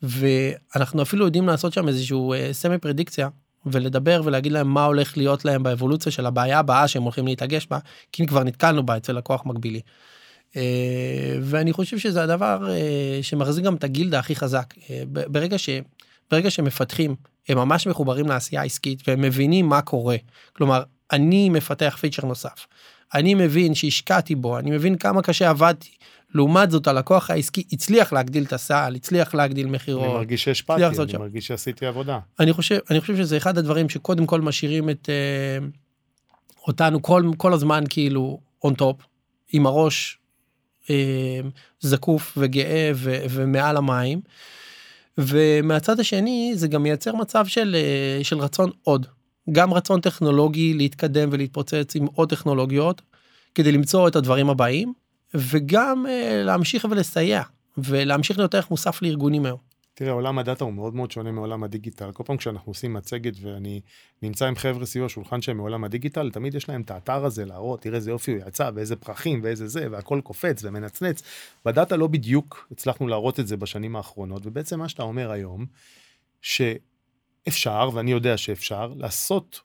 [0.01, 3.29] ואנחנו אפילו יודעים לעשות שם איזשהו סמי אה, פרדיקציה
[3.65, 7.79] ולדבר ולהגיד להם מה הולך להיות להם באבולוציה של הבעיה הבאה שהם הולכים להתאגש בה
[8.11, 9.81] כי כבר נתקלנו בה אצל לקוח מקבילי.
[10.55, 14.73] אה, ואני חושב שזה הדבר אה, שמחזיק גם את הגילדה הכי חזק.
[14.89, 15.69] אה, ברגע, ש,
[16.31, 17.15] ברגע שמפתחים,
[17.49, 20.17] הם ממש מחוברים לעשייה העסקית והם מבינים מה קורה.
[20.53, 22.67] כלומר, אני מפתח פיצ'ר נוסף.
[23.13, 25.89] אני מבין שהשקעתי בו, אני מבין כמה קשה עבדתי.
[26.33, 30.03] לעומת זאת הלקוח העסקי הצליח להגדיל את הסל, הצליח להגדיל מחירות.
[30.03, 31.19] אני מרגיש שהשפעתי, אני שם.
[31.19, 32.19] מרגיש שעשיתי עבודה.
[32.39, 35.09] אני חושב, אני חושב שזה אחד הדברים שקודם כל משאירים את
[36.67, 39.03] אותנו כל, כל הזמן כאילו on top,
[39.53, 40.19] עם הראש
[40.89, 41.39] אה,
[41.79, 44.21] זקוף וגאה ו, ומעל המים.
[45.17, 49.05] ומהצד השני זה גם מייצר מצב של, אה, של רצון עוד.
[49.51, 53.01] גם רצון טכנולוגי להתקדם ולהתפוצץ עם עוד טכנולוגיות
[53.55, 54.93] כדי למצוא את הדברים הבאים
[55.33, 57.41] וגם אה, להמשיך ולסייע
[57.77, 59.64] ולהמשיך להיות ערך מוסף לארגונים היום.
[59.97, 62.11] תראה, עולם הדאטה הוא מאוד מאוד שונה מעולם הדיגיטל.
[62.11, 63.81] כל פעם כשאנחנו עושים מצגת ואני
[64.21, 67.81] נמצא עם חבר'ה סביב השולחן שהם מעולם הדיגיטל, תמיד יש להם את האתר הזה להראות,
[67.81, 71.23] תראה איזה יופי הוא יצא, ואיזה פרחים, ואיזה זה, והכל קופץ ומנצנץ.
[71.65, 75.65] בדאטה לא בדיוק הצלחנו להראות את זה בשנים האחרונות, ובעצם מה שאתה אומר היום,
[76.41, 79.61] שאפשר, ואני יודע שאפשר, לעשות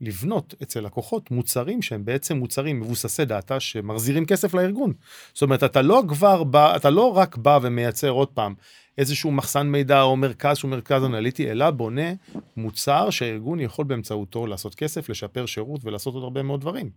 [0.00, 4.92] לבנות אצל לקוחות מוצרים שהם בעצם מוצרים מבוססי דאטה שמחזירים כסף לארגון.
[5.32, 8.54] זאת אומרת, אתה לא כבר בא, אתה לא רק בא ומייצר עוד פעם
[8.98, 12.12] איזשהו מחסן מידע או מרכז שהוא מרכז אנליטי, אלא בונה
[12.56, 16.90] מוצר שהארגון יכול באמצעותו לעשות כסף, לשפר שירות ולעשות עוד הרבה מאוד דברים.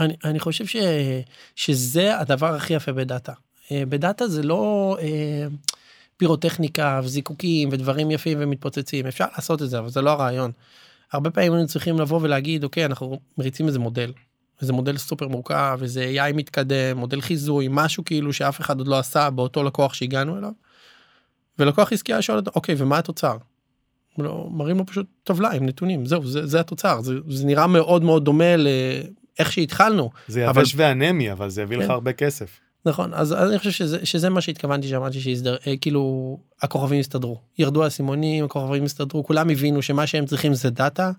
[0.00, 0.76] אני, אני חושב ש,
[1.56, 3.32] שזה הדבר הכי יפה בדאטה.
[3.72, 5.46] אה, בדאטה זה לא אה,
[6.16, 10.50] פירוטכניקה וזיקוקים ודברים יפים ומתפוצצים, אפשר לעשות את זה, אבל זה לא הרעיון.
[11.12, 14.12] הרבה פעמים היינו צריכים לבוא ולהגיד, אוקיי, אנחנו מריצים איזה מודל.
[14.60, 18.98] איזה מודל סופר מורכב, איזה AI מתקדם, מודל חיזוי, משהו כאילו שאף אחד עוד לא
[18.98, 20.52] עשה באותו לקוח שהגענו אליו.
[21.60, 23.36] ולקוח עסקי היה שואל אותו, אוקיי, ומה התוצר?
[24.18, 28.04] לא, מראים לו פשוט טבלה עם נתונים, זהו, זה, זה התוצר, זה, זה נראה מאוד
[28.04, 30.10] מאוד דומה לאיך שהתחלנו.
[30.28, 30.84] זה יבש אבל...
[30.84, 31.84] ואנמי, אבל זה יביא כן.
[31.84, 32.60] לך הרבה כסף.
[32.86, 37.40] נכון, אז, אז אני חושב שזה, שזה מה שהתכוונתי שאמרתי שהסדר, אה, כאילו, הכוכבים הסתדרו.
[37.58, 41.10] ירדו האסימונים, הכוכבים הסתדרו, כולם הבינו שמה שהם צריכים זה דאטה.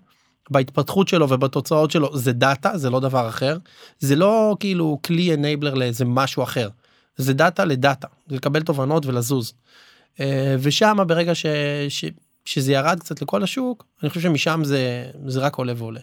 [0.50, 3.58] בהתפתחות שלו ובתוצאות שלו זה דאטה, זה לא דבר אחר.
[3.98, 6.68] זה לא כאילו כלי enabler לאיזה משהו אחר.
[7.16, 9.52] זה דאטה לדאטה, זה לקבל תובנות ולזוז.
[10.20, 11.46] אה, ושם ברגע ש,
[11.88, 12.04] ש,
[12.44, 16.00] שזה ירד קצת לכל השוק, אני חושב שמשם זה, זה רק עולה ועולה.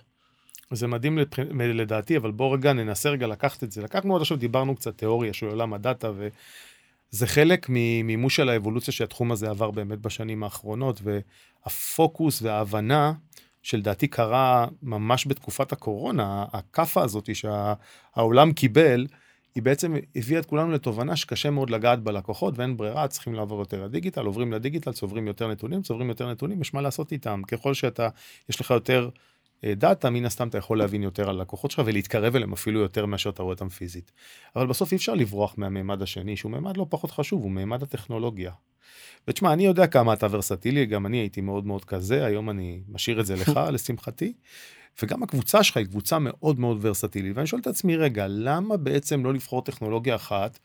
[0.71, 1.17] זה מדהים
[1.53, 3.81] לדעתי, אבל בוא רגע ננסה רגע לקחת את זה.
[3.81, 9.31] לקחנו עד עכשיו, דיברנו קצת תיאוריה של עולם הדאטה, וזה חלק ממימוש של האבולוציה שהתחום
[9.31, 13.13] הזה עבר באמת בשנים האחרונות, והפוקוס וההבנה
[13.61, 19.07] שלדעתי קרה ממש בתקופת הקורונה, הכאפה הזאת שהעולם קיבל,
[19.55, 23.83] היא בעצם הביאה את כולנו לתובנה שקשה מאוד לגעת בלקוחות ואין ברירה, צריכים לעבור יותר
[23.83, 27.41] לדיגיטל, עוברים לדיגיטל, צוברים יותר נתונים, צוברים יותר נתונים, יש מה לעשות איתם.
[27.47, 28.09] ככל שאתה,
[28.49, 29.09] יש לך יותר
[29.63, 33.05] אה, דאטה, מן הסתם אתה יכול להבין יותר על הלקוחות שלך ולהתקרב אליהם אפילו יותר
[33.05, 34.11] מאשר אתה רואה אותם פיזית.
[34.55, 38.51] אבל בסוף אי אפשר לברוח מהמימד השני, שהוא מימד לא פחות חשוב, הוא מימד הטכנולוגיה.
[39.27, 43.19] ותשמע, אני יודע כמה אתה ורסטילי, גם אני הייתי מאוד מאוד כזה, היום אני משאיר
[43.19, 44.33] את זה לך, לשמחתי.
[45.03, 49.25] וגם הקבוצה שלך היא קבוצה מאוד מאוד ורסטילית, ואני שואל את עצמי, רגע, למה בעצם
[49.25, 50.59] לא לבחור טכנולוגיה אחת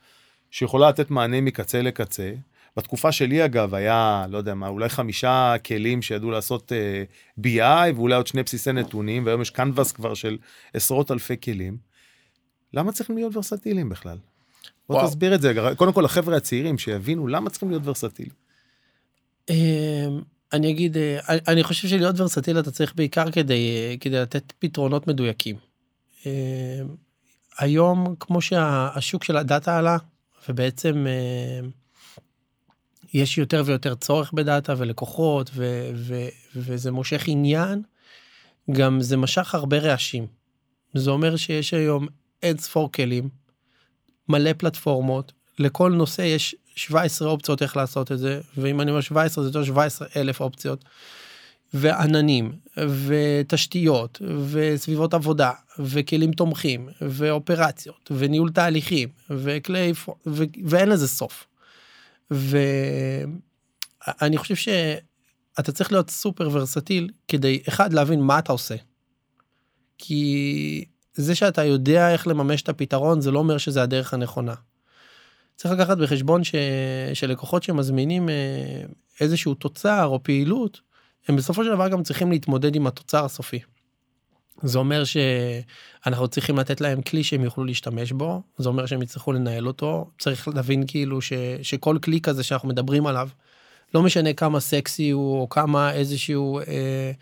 [0.50, 2.32] שיכולה לתת מענה מקצה לקצה?
[2.76, 8.14] בתקופה שלי אגב היה, לא יודע מה, אולי חמישה כלים שידעו לעשות uh, BI ואולי
[8.14, 10.38] עוד שני בסיסי נתונים, והיום יש קנבס כבר של
[10.74, 11.76] עשרות אלפי כלים.
[12.72, 14.18] למה צריכים להיות ורסטיליים בכלל?
[14.88, 15.08] בוא וואו.
[15.08, 18.34] תסביר את זה, קודם כל החבר'ה הצעירים שיבינו למה צריכים להיות ורסטיליים.
[19.50, 20.20] אמ,
[20.52, 21.18] אני אגיד, אה,
[21.48, 25.56] אני חושב שלהיות ורסטיל אתה צריך בעיקר כדי, כדי לתת פתרונות מדויקים.
[26.26, 26.30] אמ,
[27.58, 29.96] היום, כמו שהשוק של הדאטה עלה,
[30.48, 31.70] ובעצם אמ,
[33.14, 36.14] יש יותר ויותר צורך בדאטה ולקוחות, ו, ו,
[36.56, 37.82] וזה מושך עניין,
[38.70, 40.26] גם זה משך הרבה רעשים.
[40.94, 42.06] זה אומר שיש היום
[42.42, 43.28] אין ספור כלים,
[44.28, 49.44] מלא פלטפורמות, לכל נושא יש 17 אופציות איך לעשות את זה, ואם אני אומר 17
[49.44, 50.84] זה יותר 17 אלף אופציות.
[51.76, 52.52] ועננים,
[53.06, 59.92] ותשתיות, וסביבות עבודה, וכלים תומכים, ואופרציות, וניהול תהליכים, וכלי,
[60.26, 60.44] ו...
[60.64, 61.46] ואין לזה סוף.
[62.30, 62.76] ואני
[64.36, 68.76] חושב שאתה צריך להיות סופר ורסטיל כדי, אחד, להבין מה אתה עושה.
[69.98, 74.54] כי זה שאתה יודע איך לממש את הפתרון, זה לא אומר שזה הדרך הנכונה.
[75.56, 76.54] צריך לקחת בחשבון ש...
[77.14, 78.34] שלקוחות שמזמינים אה,
[79.20, 80.80] איזשהו תוצר או פעילות,
[81.28, 83.60] הם בסופו של דבר גם צריכים להתמודד עם התוצר הסופי.
[84.62, 89.32] זה אומר שאנחנו צריכים לתת להם כלי שהם יוכלו להשתמש בו, זה אומר שהם יצטרכו
[89.32, 91.32] לנהל אותו, צריך להבין כאילו ש...
[91.62, 93.28] שכל כלי כזה שאנחנו מדברים עליו,
[93.94, 97.12] לא משנה כמה סקסי הוא או כמה איזשהו אה,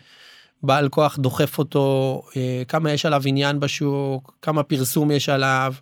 [0.63, 5.73] בעל כוח דוחף אותו, אה, כמה יש עליו עניין בשוק, כמה פרסום יש עליו.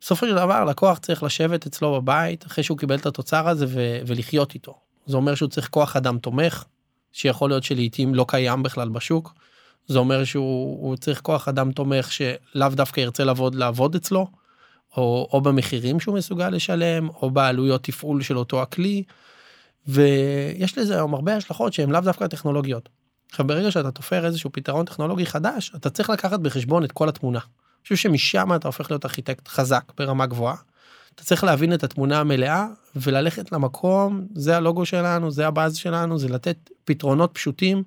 [0.00, 3.98] בסופו של דבר לקוח צריך לשבת אצלו בבית אחרי שהוא קיבל את התוצר הזה ו-
[4.06, 4.74] ולחיות איתו.
[5.06, 6.64] זה אומר שהוא צריך כוח אדם תומך,
[7.12, 9.34] שיכול להיות שלעיתים לא קיים בכלל בשוק.
[9.86, 14.26] זה אומר שהוא צריך כוח אדם תומך שלאו דווקא ירצה לעבוד לעבוד אצלו,
[14.96, 19.02] או, או במחירים שהוא מסוגל לשלם, או בעלויות תפעול של אותו הכלי.
[19.86, 22.88] ויש לזה היום הרבה השלכות שהן לאו דווקא טכנולוגיות.
[23.32, 27.38] עכשיו ברגע שאתה תופר איזשהו פתרון טכנולוגי חדש, אתה צריך לקחת בחשבון את כל התמונה.
[27.38, 30.56] אני חושב שמשם אתה הופך להיות ארכיטקט חזק ברמה גבוהה.
[31.14, 32.66] אתה צריך להבין את התמונה המלאה
[32.96, 37.82] וללכת למקום, זה הלוגו שלנו, זה הבאז שלנו, זה לתת פתרונות פשוטים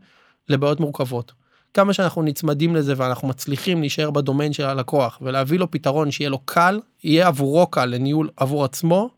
[0.50, 1.34] לבעיות מורכבות.
[1.74, 6.40] כמה שאנחנו נצמדים לזה ואנחנו מצליחים להישאר בדומיין של הלקוח ולהביא לו פתרון שיהיה לו
[6.46, 9.10] קל, יהיה עבורו קל לניהול עבור עצמו,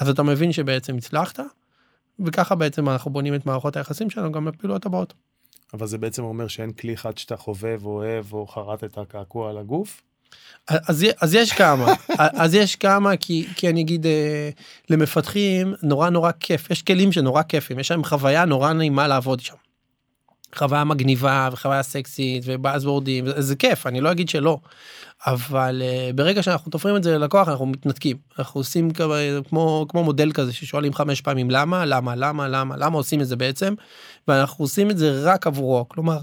[0.00, 1.40] אז אתה מבין שבעצם הצלחת,
[2.20, 5.14] וככה בעצם אנחנו בונים את מערכות היחסים שלנו גם בפעילויות הבאות.
[5.74, 9.58] אבל זה בעצם אומר שאין כלי אחד שאתה חובב, אוהב או חרט את הקעקוע על
[9.58, 10.02] הגוף?
[10.68, 11.94] אז, אז יש כמה,
[12.42, 14.50] אז יש כמה, כי, כי אני אגיד, אה,
[14.90, 19.54] למפתחים נורא נורא כיף, יש כלים שנורא כיפים, יש להם חוויה נורא נעימה לעבוד שם.
[20.54, 24.58] חוויה מגניבה וחוויה סקסית ובאזוורדים, זה כיף, אני לא אגיד שלא.
[25.26, 28.90] אבל uh, ברגע שאנחנו תופרים את זה ללקוח אנחנו מתנתקים אנחנו עושים
[29.48, 33.36] כמו כמו מודל כזה ששואלים חמש פעמים למה למה למה למה למה עושים את זה
[33.36, 33.74] בעצם
[34.28, 36.18] ואנחנו עושים את זה רק עבורו כלומר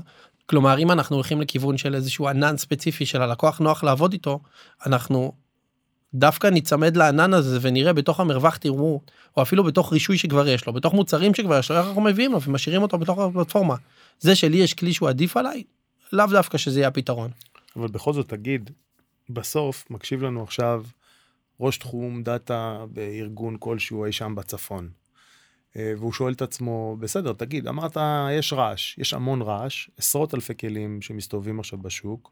[0.45, 4.39] כלומר, אם אנחנו הולכים לכיוון של איזשהו ענן ספציפי של הלקוח נוח לעבוד איתו,
[4.85, 5.31] אנחנו
[6.13, 9.01] דווקא ניצמד לענן הזה ונראה בתוך המרווח תראו,
[9.37, 12.31] או אפילו בתוך רישוי שכבר יש לו, בתוך מוצרים שכבר יש לו, איך אנחנו מביאים
[12.31, 13.75] לו ומשאירים אותו בתוך הפלטפורמה.
[14.19, 15.63] זה שלי יש כלי שהוא עדיף עליי,
[16.13, 17.31] לאו דווקא שזה יהיה הפתרון.
[17.75, 18.69] אבל בכל זאת תגיד,
[19.29, 20.83] בסוף מקשיב לנו עכשיו
[21.59, 24.89] ראש תחום דאטה בארגון כלשהו אי שם בצפון.
[25.77, 27.97] אה, והוא שואל את עצמו, בסדר, תגיד, אמרת,
[28.31, 32.31] יש רעש, יש המון רעש, עשרות אלפי כלים שמסתובבים עכשיו בשוק,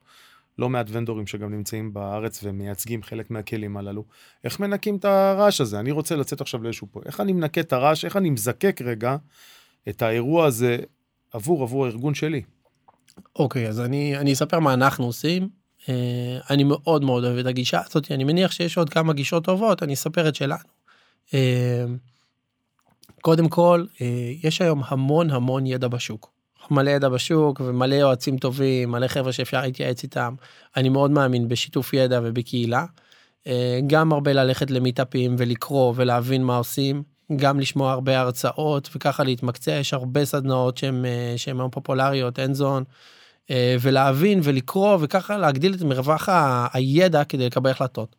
[0.59, 4.05] לא מעט ונדורים שגם נמצאים בארץ ומייצגים חלק מהכלים הללו.
[4.43, 5.79] איך מנקים את הרעש הזה?
[5.79, 7.01] אני רוצה לצאת עכשיו לאיזשהו פה.
[7.05, 8.05] איך אני מנקה את הרעש?
[8.05, 9.15] איך אני מזקק רגע
[9.89, 10.77] את האירוע הזה
[11.33, 12.41] עבור עבור הארגון שלי?
[13.35, 15.49] אוקיי, okay, אז אני, אני אספר מה אנחנו עושים.
[15.81, 15.85] Uh,
[16.49, 19.93] אני מאוד מאוד אוהב את הגישה הזאת, אני מניח שיש עוד כמה גישות טובות, אני
[19.93, 20.59] אספר את שלנו.
[21.27, 21.33] Uh,
[23.21, 24.01] קודם כל, uh,
[24.43, 26.31] יש היום המון המון ידע בשוק.
[26.71, 30.35] מלא ידע בשוק ומלא יועצים טובים, מלא חבר'ה שאפשר להתייעץ איתם.
[30.77, 32.85] אני מאוד מאמין בשיתוף ידע ובקהילה.
[33.47, 37.03] אה, גם הרבה ללכת למיטאפים ולקרוא ולהבין מה עושים,
[37.35, 40.77] גם לשמוע הרבה הרצאות וככה להתמקצע, יש הרבה סדנאות
[41.37, 42.83] שהן מאוד פופולריות, אין זון,
[43.51, 46.29] אה, ולהבין ולקרוא וככה להגדיל את מרווח
[46.73, 48.15] הידע כדי לקבל החלטות.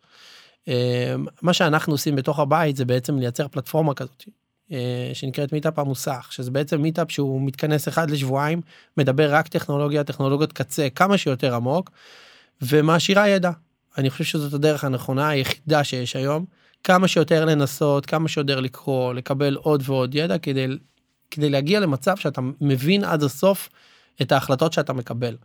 [0.68, 4.24] אה, מה שאנחנו עושים בתוך הבית זה בעצם לייצר פלטפורמה כזאת.
[4.72, 8.60] אה, שנקראת meetup המוסך, שזה בעצם meetup שהוא מתכנס אחד לשבועיים,
[8.96, 11.90] מדבר רק טכנולוגיה, טכנולוגיות קצה, כמה שיותר עמוק,
[12.62, 13.50] ומעשירה ידע.
[13.98, 16.44] אני חושב שזאת הדרך הנכונה היחידה שיש היום,
[16.84, 20.66] כמה שיותר לנסות, כמה שיותר לקרוא, לקבל עוד ועוד ידע כדי,
[21.30, 23.68] כדי להגיע למצב שאתה מבין עד הסוף
[24.22, 25.36] את ההחלטות שאתה מקבל.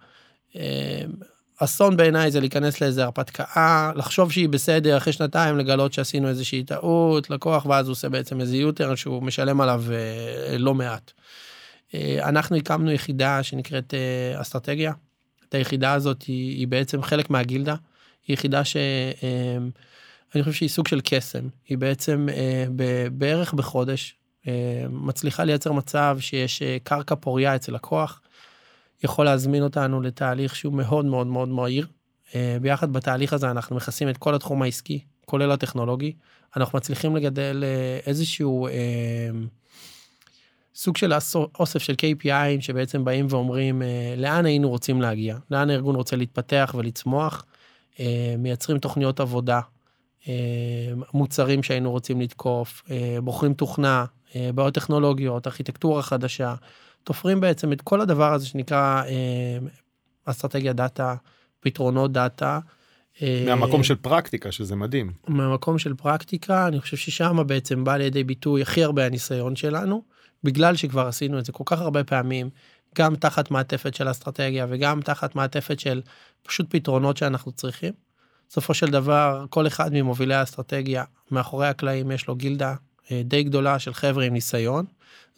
[1.58, 7.30] אסון בעיניי זה להיכנס לאיזה הרפתקה, לחשוב שהיא בסדר, אחרי שנתיים לגלות שעשינו איזושהי טעות,
[7.30, 11.12] לקוח, ואז הוא עושה בעצם איזה יוטר שהוא משלם עליו אה, לא מעט.
[11.94, 14.94] אה, אנחנו הקמנו יחידה שנקראת אה, אסטרטגיה.
[15.50, 17.76] את היחידה הזאת היא, היא בעצם חלק מהגילדה.
[18.28, 19.14] היא יחידה שאני
[20.36, 21.48] אה, חושב שהיא סוג של קסם.
[21.68, 22.66] היא בעצם אה,
[23.12, 24.16] בערך בחודש
[24.48, 28.22] אה, מצליחה לייצר מצב שיש אה, קרקע פוריה אצל לקוח.
[29.04, 31.88] יכול להזמין אותנו לתהליך שהוא מאוד מאוד מאוד מהיר.
[32.36, 36.14] אה, ביחד בתהליך הזה אנחנו מכסים את כל התחום העסקי, כולל הטכנולוגי.
[36.58, 38.72] אנחנו מצליחים לגדל אה, איזשהו אה,
[40.76, 41.14] סוג של
[41.60, 46.76] אוסף של KPI שבעצם באים ואומרים אה, לאן היינו רוצים להגיע, לאן הארגון רוצה להתפתח
[46.78, 47.46] ולצמוח,
[48.00, 49.60] אה, מייצרים תוכניות עבודה,
[50.28, 50.34] אה,
[51.14, 54.06] מוצרים שהיינו רוצים לתקוף, אה, בוחרים תוכנה,
[54.36, 56.56] אה, בעיות טכנולוגיות, ארכיטקטורה חדשה,
[57.08, 59.58] תופרים בעצם את כל הדבר הזה שנקרא אה,
[60.26, 61.16] אסטרטגיה דאטה,
[61.60, 62.60] פתרונות דאטה.
[63.22, 65.12] אה, מהמקום של פרקטיקה, שזה מדהים.
[65.28, 70.04] מהמקום של פרקטיקה, אני חושב ששם בעצם בא לידי ביטוי הכי הרבה הניסיון שלנו,
[70.44, 72.50] בגלל שכבר עשינו את זה כל כך הרבה פעמים,
[72.96, 76.02] גם תחת מעטפת של אסטרטגיה וגם תחת מעטפת של
[76.44, 77.94] פשוט פתרונות שאנחנו צריכים.
[78.50, 82.76] בסופו של דבר, כל אחד ממובילי האסטרטגיה, מאחורי הקלעים יש לו גילדה
[83.12, 84.86] אה, די גדולה של חבר'ה עם ניסיון,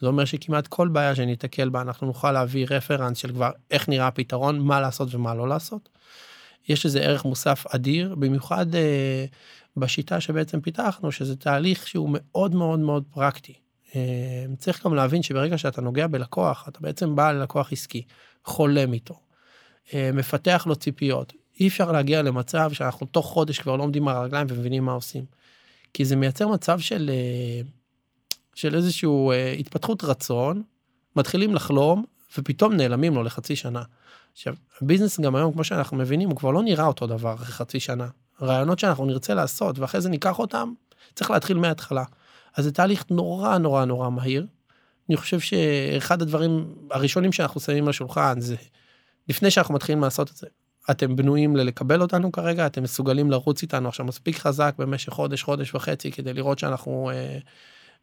[0.02, 4.08] זה אומר שכמעט כל בעיה שניתקל בה אנחנו נוכל להביא רפרנס של כבר איך נראה
[4.08, 5.90] הפתרון, מה לעשות ומה לא לעשות.
[6.70, 9.26] יש לזה ערך מוסף אדיר, במיוחד אה,
[9.78, 13.54] בשיטה שבעצם פיתחנו, שזה תהליך שהוא מאוד מאוד מאוד פרקטי.
[13.96, 18.04] אה, צריך גם להבין שברגע שאתה נוגע בלקוח, אתה בעצם בא ללקוח עסקי,
[18.46, 19.20] חולם איתו,
[19.94, 21.34] אה, מפתח לו ציפיות.
[21.60, 25.26] אי אפשר להגיע למצב שאנחנו תוך חודש כבר לא עומדים על הרגליים ומבינים מה עושים.
[25.94, 27.10] כי זה מייצר מצב של...
[27.14, 27.62] אה,
[28.60, 30.62] של איזושהי אה, התפתחות רצון,
[31.16, 32.06] מתחילים לחלום,
[32.38, 33.84] ופתאום נעלמים לו לחצי שנה.
[34.34, 37.80] עכשיו, הביזנס גם היום, כמו שאנחנו מבינים, הוא כבר לא נראה אותו דבר אחרי חצי
[37.80, 38.08] שנה.
[38.42, 40.74] רעיונות שאנחנו נרצה לעשות, ואחרי זה ניקח אותם,
[41.16, 42.04] צריך להתחיל מההתחלה.
[42.56, 44.46] אז זה תהליך נורא נורא נורא מהיר.
[45.10, 48.56] אני חושב שאחד הדברים הראשונים שאנחנו שמים על השולחן זה,
[49.30, 50.48] לפני שאנחנו מתחילים לעשות את זה,
[50.92, 55.76] אתם בנויים ללקבל אותנו כרגע, אתם מסוגלים לרוץ איתנו עכשיו מספיק חזק במשך חודש, חודש
[55.76, 57.38] וחצי, כדי לראות שאנחנו אה,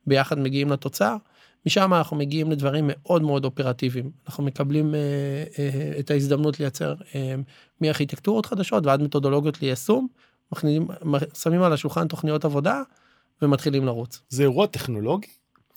[0.06, 1.16] ביחד מגיעים לתוצאה.
[1.66, 4.10] משם אנחנו מגיעים לדברים מאוד מאוד אופרטיביים.
[4.26, 5.00] אנחנו מקבלים אה,
[5.58, 7.34] אה, את ההזדמנות לייצר אה,
[7.80, 10.06] מארכיטקטורות חדשות ועד מתודולוגיות ליישום,
[10.52, 10.88] מכניסים,
[11.34, 12.82] שמים על השולחן תוכניות עבודה
[13.42, 14.20] ומתחילים לרוץ.
[14.28, 15.28] זה אירוע טכנולוגי?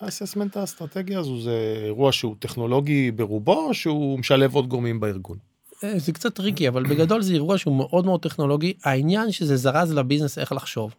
[0.02, 5.38] ה assessment האסטרטגיה הזו זה אירוע שהוא טכנולוגי ברובו או שהוא משלב עוד גורמים בארגון?
[5.84, 9.94] אה, זה קצת tricky אבל בגדול זה אירוע שהוא מאוד מאוד טכנולוגי העניין שזה זרז
[9.94, 10.96] ל business איך לחשוב.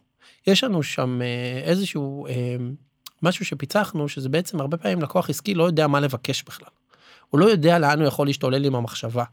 [0.47, 2.33] יש לנו שם אה, איזשהו אה,
[3.23, 6.69] משהו שפיצחנו, שזה בעצם הרבה פעמים לקוח עסקי לא יודע מה לבקש בכלל.
[7.29, 9.23] הוא לא יודע לאן הוא יכול להשתולל עם המחשבה.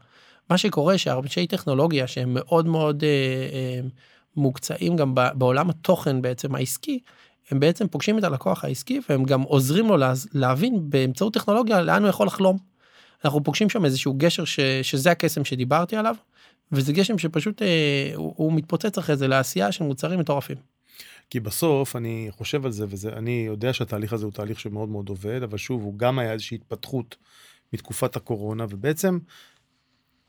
[0.49, 3.09] מה שקורה שהרבשי טכנולוגיה שהם מאוד מאוד אה,
[3.53, 3.87] אה,
[4.35, 6.99] מוקצעים גם בעולם התוכן בעצם העסקי,
[7.51, 12.01] הם בעצם פוגשים את הלקוח העסקי והם גם עוזרים לו לה, להבין באמצעות טכנולוגיה לאן
[12.01, 12.57] הוא יכול לחלום.
[13.25, 16.15] אנחנו פוגשים שם איזשהו גשר ש, שזה הקסם שדיברתי עליו,
[16.71, 20.57] וזה גשם שפשוט אה, הוא, הוא מתפוצץ אחרי זה לעשייה של מוצרים מטורפים.
[21.29, 25.43] כי בסוף אני חושב על זה, ואני יודע שהתהליך הזה הוא תהליך שמאוד מאוד עובד,
[25.43, 27.15] אבל שוב, הוא גם היה איזושהי התפתחות
[27.73, 29.19] מתקופת הקורונה, ובעצם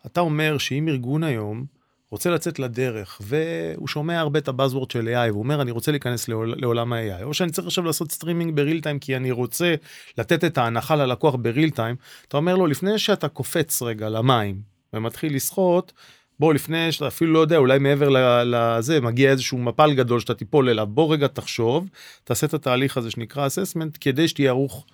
[0.07, 1.65] אתה אומר שאם ארגון היום
[2.11, 5.91] רוצה לצאת לדרך, והוא שומע הרבה את ה buzzword של AI, והוא אומר, אני רוצה
[5.91, 9.31] להיכנס לעול, לעולם ה-AI, או שאני צריך עכשיו לעשות streaming ב real time, כי אני
[9.31, 9.75] רוצה
[10.19, 11.97] לתת את ההנחה ללקוח ב real time,
[12.29, 15.93] אתה אומר לו, לפני שאתה קופץ רגע למים ומתחיל לשחות,
[16.41, 18.09] בוא לפני שאתה אפילו לא יודע אולי מעבר
[18.45, 20.87] לזה מגיע איזשהו מפל גדול שאתה תיפול אליו.
[20.87, 21.89] בוא רגע תחשוב
[22.25, 24.87] תעשה את התהליך הזה שנקרא assessment כדי שתהיה ערוך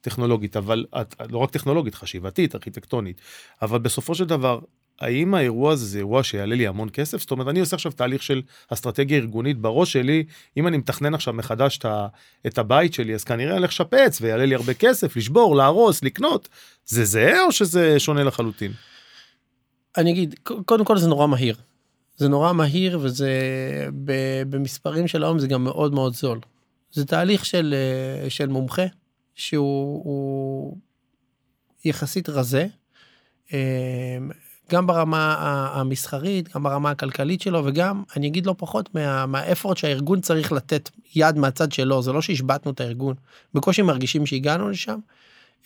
[0.00, 0.56] טכנולוגית.
[0.56, 0.84] אבל
[1.30, 3.20] לא רק טכנולוגית חשיבתית ארכיטקטונית.
[3.62, 4.58] אבל בסופו של דבר
[5.00, 7.20] האם האירוע הזה זה אירוע שיעלה לי המון כסף?
[7.20, 10.24] זאת אומרת אני עושה עכשיו תהליך של אסטרטגיה ארגונית בראש שלי.
[10.56, 11.78] אם אני מתכנן עכשיו מחדש
[12.46, 16.48] את הבית שלי אז כנראה אני לשפץ ויעלה לי הרבה כסף לשבור להרוס לקנות.
[16.86, 18.72] זה זה או שזה שונה לחלוטין.
[19.96, 20.34] אני אגיד,
[20.64, 21.56] קודם כל זה נורא מהיר.
[22.16, 23.30] זה נורא מהיר וזה
[24.48, 26.40] במספרים של היום זה גם מאוד מאוד זול.
[26.92, 28.82] זה תהליך של, אה, של מומחה
[29.34, 30.76] שהוא
[31.84, 32.66] יחסית רזה,
[33.52, 34.18] אה,
[34.70, 35.36] גם ברמה
[35.74, 40.90] המסחרית, גם ברמה הכלכלית שלו, וגם, אני אגיד לא פחות, מה, מהאפורט שהארגון צריך לתת
[41.14, 43.14] יד מהצד שלו, זה לא שהשבתנו את הארגון,
[43.54, 44.98] בקושי מרגישים שהגענו לשם,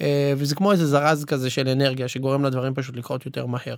[0.00, 3.76] אה, וזה כמו איזה זרז כזה של אנרגיה שגורם לדברים פשוט לקרות יותר מהר.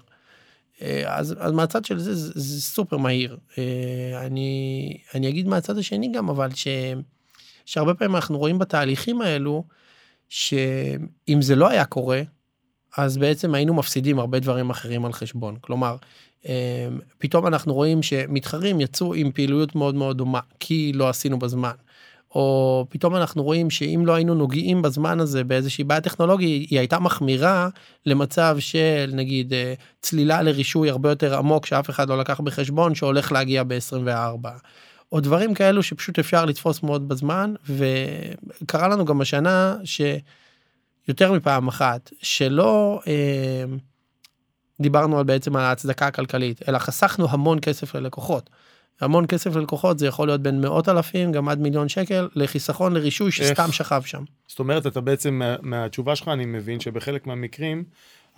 [0.83, 3.37] אה, אז, אז מהצד של זה, זה, זה סופר מהיר.
[3.59, 6.69] אה, אני, אני אגיד מהצד השני גם, אבל ש,
[7.67, 9.65] שהרבה פעמים אנחנו רואים בתהליכים האלו,
[10.29, 12.23] שאם זה לא היה קורה,
[12.97, 15.57] אז בעצם היינו מפסידים הרבה דברים אחרים על חשבון.
[15.61, 15.97] כלומר,
[16.49, 21.73] אה, פתאום אנחנו רואים שמתחרים יצאו עם פעילויות מאוד מאוד דומה, כי לא עשינו בזמן.
[22.35, 26.99] או פתאום אנחנו רואים שאם לא היינו נוגעים בזמן הזה באיזושהי בעיה טכנולוגית, היא הייתה
[26.99, 27.69] מחמירה
[28.07, 33.33] למצב של נגיד אה, צלילה לרישוי הרבה יותר עמוק שאף אחד לא לקח בחשבון שהולך
[33.33, 34.49] להגיע ב-24.
[35.13, 42.11] או דברים כאלו שפשוט אפשר לתפוס מאוד בזמן, וקרה לנו גם השנה שיותר מפעם אחת,
[42.23, 43.65] שלא אה,
[44.81, 48.51] דיברנו על בעצם על ההצדקה הכלכלית, אלא חסכנו המון כסף ללקוחות.
[49.01, 53.33] המון כסף ללקוחות זה יכול להיות בין מאות אלפים גם עד מיליון שקל לחיסכון לרישוי
[53.33, 53.73] שסתם?
[53.73, 54.25] שכב שם.
[54.47, 57.85] זאת אומרת אתה בעצם מה, מהתשובה שלך אני מבין שבחלק מהמקרים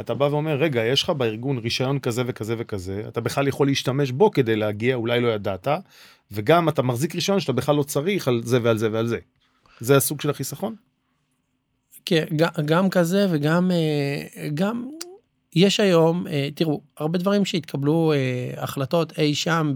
[0.00, 4.10] אתה בא ואומר רגע יש לך בארגון רישיון כזה וכזה וכזה אתה בכלל יכול להשתמש
[4.10, 5.68] בו כדי להגיע אולי לא ידעת
[6.32, 9.18] וגם אתה מחזיק רישיון שאתה בכלל לא צריך על זה ועל זה ועל זה.
[9.80, 10.74] זה הסוג של החיסכון?
[12.04, 12.24] כן
[12.64, 14.88] גם כזה וגם אה, גם
[15.54, 19.72] יש היום אה, תראו הרבה דברים שהתקבלו אה, החלטות אי שם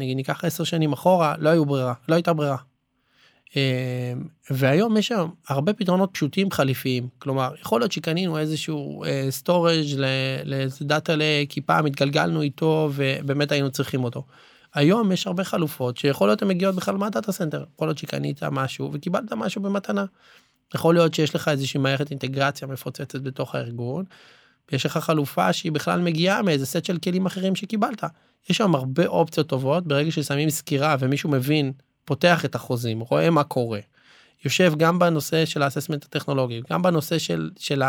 [0.00, 2.56] נגיד ניקח עשר שנים אחורה, לא היו ברירה, לא הייתה ברירה.
[3.56, 4.12] אה,
[4.50, 9.86] והיום יש שם הרבה פתרונות פשוטים חליפיים, כלומר, יכול להיות שקנינו איזשהו storage
[10.44, 11.14] לאיזה דאטה
[11.48, 14.24] כי פעם התגלגלנו איתו ובאמת היינו צריכים אותו.
[14.74, 18.42] היום יש הרבה חלופות שיכול להיות הן מגיעות בכלל מה data center, יכול להיות שקנית
[18.42, 20.04] משהו וקיבלת משהו במתנה.
[20.74, 24.04] יכול להיות שיש לך איזושהי מערכת אינטגרציה מפוצצת בתוך הארגון,
[24.72, 28.04] יש לך חלופה שהיא בכלל מגיעה מאיזה סט של כלים אחרים שקיבלת.
[28.50, 31.72] יש שם הרבה אופציות טובות, ברגע ששמים סקירה ומישהו מבין,
[32.04, 33.80] פותח את החוזים, רואה מה קורה.
[34.44, 37.82] יושב גם בנושא של ה assessment הטכנולוגי, גם בנושא של, של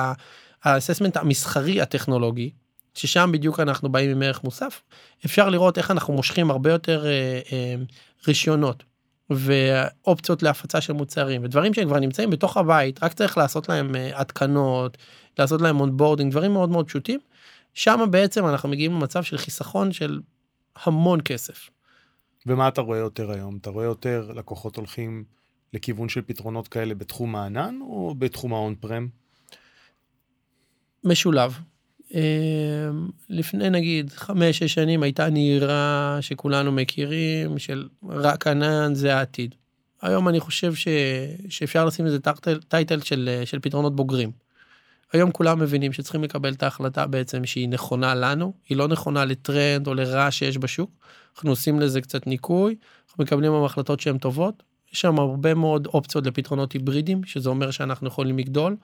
[0.64, 2.50] ה assessment המסחרי הטכנולוגי,
[2.94, 4.82] ששם בדיוק אנחנו באים עם ערך מוסף,
[5.26, 7.76] אפשר לראות איך אנחנו מושכים הרבה יותר אה, אה,
[8.28, 8.84] רישיונות
[9.30, 14.22] ואופציות להפצה של מוצרים ודברים שהם כבר נמצאים בתוך הבית, רק צריך לעשות להם אה,
[14.22, 14.98] התקנות,
[15.40, 17.20] לעשות להם onboarding, דברים מאוד מאוד פשוטים.
[17.74, 20.20] שם בעצם אנחנו מגיעים למצב של חיסכון של
[20.84, 21.70] המון כסף.
[22.46, 23.58] ומה אתה רואה יותר היום?
[23.58, 25.24] אתה רואה יותר לקוחות הולכים
[25.74, 29.08] לכיוון של פתרונות כאלה בתחום הענן או בתחום ה on-prem?
[31.04, 31.60] משולב.
[32.14, 32.20] אמ,
[33.30, 39.56] לפני נגיד חמש שש שנים הייתה נהירה שכולנו מכירים של רק ענן זה העתיד.
[40.02, 40.88] היום אני חושב ש...
[41.50, 42.18] שאפשר לשים איזה
[42.68, 44.32] title של, של פתרונות בוגרים.
[45.14, 49.88] היום כולם מבינים שצריכים לקבל את ההחלטה בעצם שהיא נכונה לנו, היא לא נכונה לטרנד
[49.88, 50.92] או לרעש שיש בשוק.
[51.36, 52.76] אנחנו עושים לזה קצת ניקוי,
[53.10, 54.64] אנחנו מקבלים עם החלטות שהן טובות.
[54.94, 58.76] יש שם הרבה מאוד אופציות לפתרונות היברידיים, שזה אומר שאנחנו יכולים לגדול.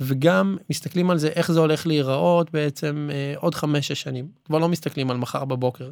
[0.00, 4.28] וגם מסתכלים על זה, איך זה הולך להיראות בעצם אה, עוד חמש-שש שנים.
[4.44, 5.90] כבר לא מסתכלים על מחר בבוקר.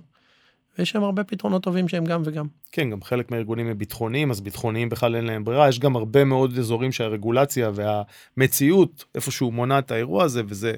[0.78, 2.46] ויש שם הרבה פתרונות טובים שהם גם וגם.
[2.72, 6.24] כן, גם חלק מהארגונים הם ביטחוניים, אז ביטחוניים בכלל אין להם ברירה, יש גם הרבה
[6.24, 10.72] מאוד אזורים שהרגולציה והמציאות איפשהו מונעת את האירוע הזה, וזה,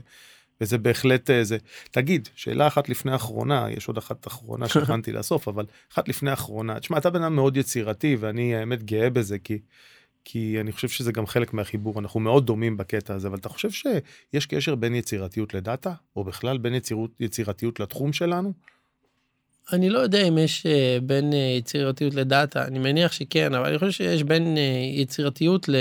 [0.60, 1.58] וזה בהחלט אה, זה.
[1.90, 6.80] תגיד, שאלה אחת לפני האחרונה, יש עוד אחת אחרונה שהכנתי לסוף, אבל אחת לפני האחרונה,
[6.80, 9.58] תשמע, אתה בן אדם מאוד יצירתי, ואני האמת גאה בזה, כי
[10.30, 13.70] כי אני חושב שזה גם חלק מהחיבור, אנחנו מאוד דומים בקטע הזה, אבל אתה חושב
[13.70, 18.52] שיש קשר בין יצירתיות לדאטה, או בכלל בין יצירות, יצירתיות לתחום שלנו?
[19.72, 23.78] אני לא יודע אם יש uh, בין uh, יצירתיות לדאטה, אני מניח שכן, אבל אני
[23.78, 25.76] חושב שיש בין uh, יצירתיות ל...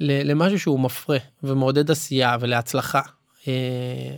[0.00, 0.30] ל...
[0.30, 3.00] למשהו שהוא מפרה ומעודד עשייה ולהצלחה.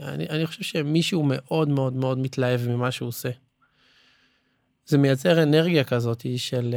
[0.03, 3.29] אני, אני חושב שמישהו מאוד מאוד מאוד מתלהב ממה שהוא עושה.
[4.87, 6.75] זה מייצר אנרגיה כזאת של,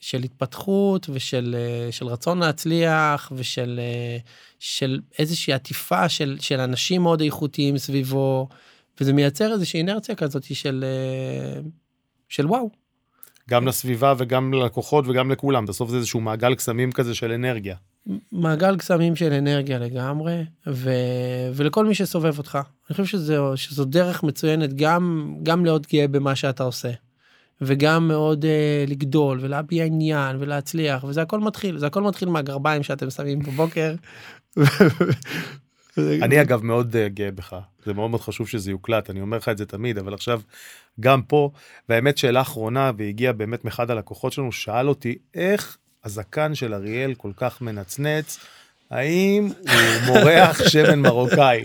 [0.00, 1.56] של התפתחות ושל
[1.90, 3.80] של רצון להצליח ושל
[4.58, 8.48] של איזושהי עטיפה של, של אנשים מאוד איכותיים סביבו.
[9.00, 11.60] וזה מייצר איזושהי אינרציה כזאת של, אה,
[12.28, 12.70] של וואו.
[13.50, 17.76] גם לסביבה וגם ללקוחות וגם לכולם, בסוף זה איזשהו מעגל קסמים כזה של אנרגיה.
[18.32, 20.90] מעגל קסמים של אנרגיה לגמרי, ו...
[21.54, 22.58] ולכל מי שסובב אותך.
[22.88, 26.90] אני חושב שזו, שזו דרך מצוינת גם, גם להיות גאה במה שאתה עושה,
[27.60, 33.10] וגם מאוד uh, לגדול ולהביע עניין ולהצליח, וזה הכל מתחיל, זה הכל מתחיל מהגרביים שאתם
[33.10, 33.94] שמים בבוקר,
[35.98, 37.56] אני אגב מאוד uh, גאה בך,
[37.86, 40.40] זה מאוד מאוד חשוב שזה יוקלט, אני אומר לך את זה תמיד, אבל עכשיו
[41.00, 41.50] גם פה,
[41.88, 47.30] והאמת שאלה אחרונה, והגיע באמת מאחד הלקוחות שלנו, שאל אותי איך הזקן של אריאל כל
[47.36, 48.38] כך מנצנץ,
[48.90, 51.64] האם הוא מורח שמן מרוקאי?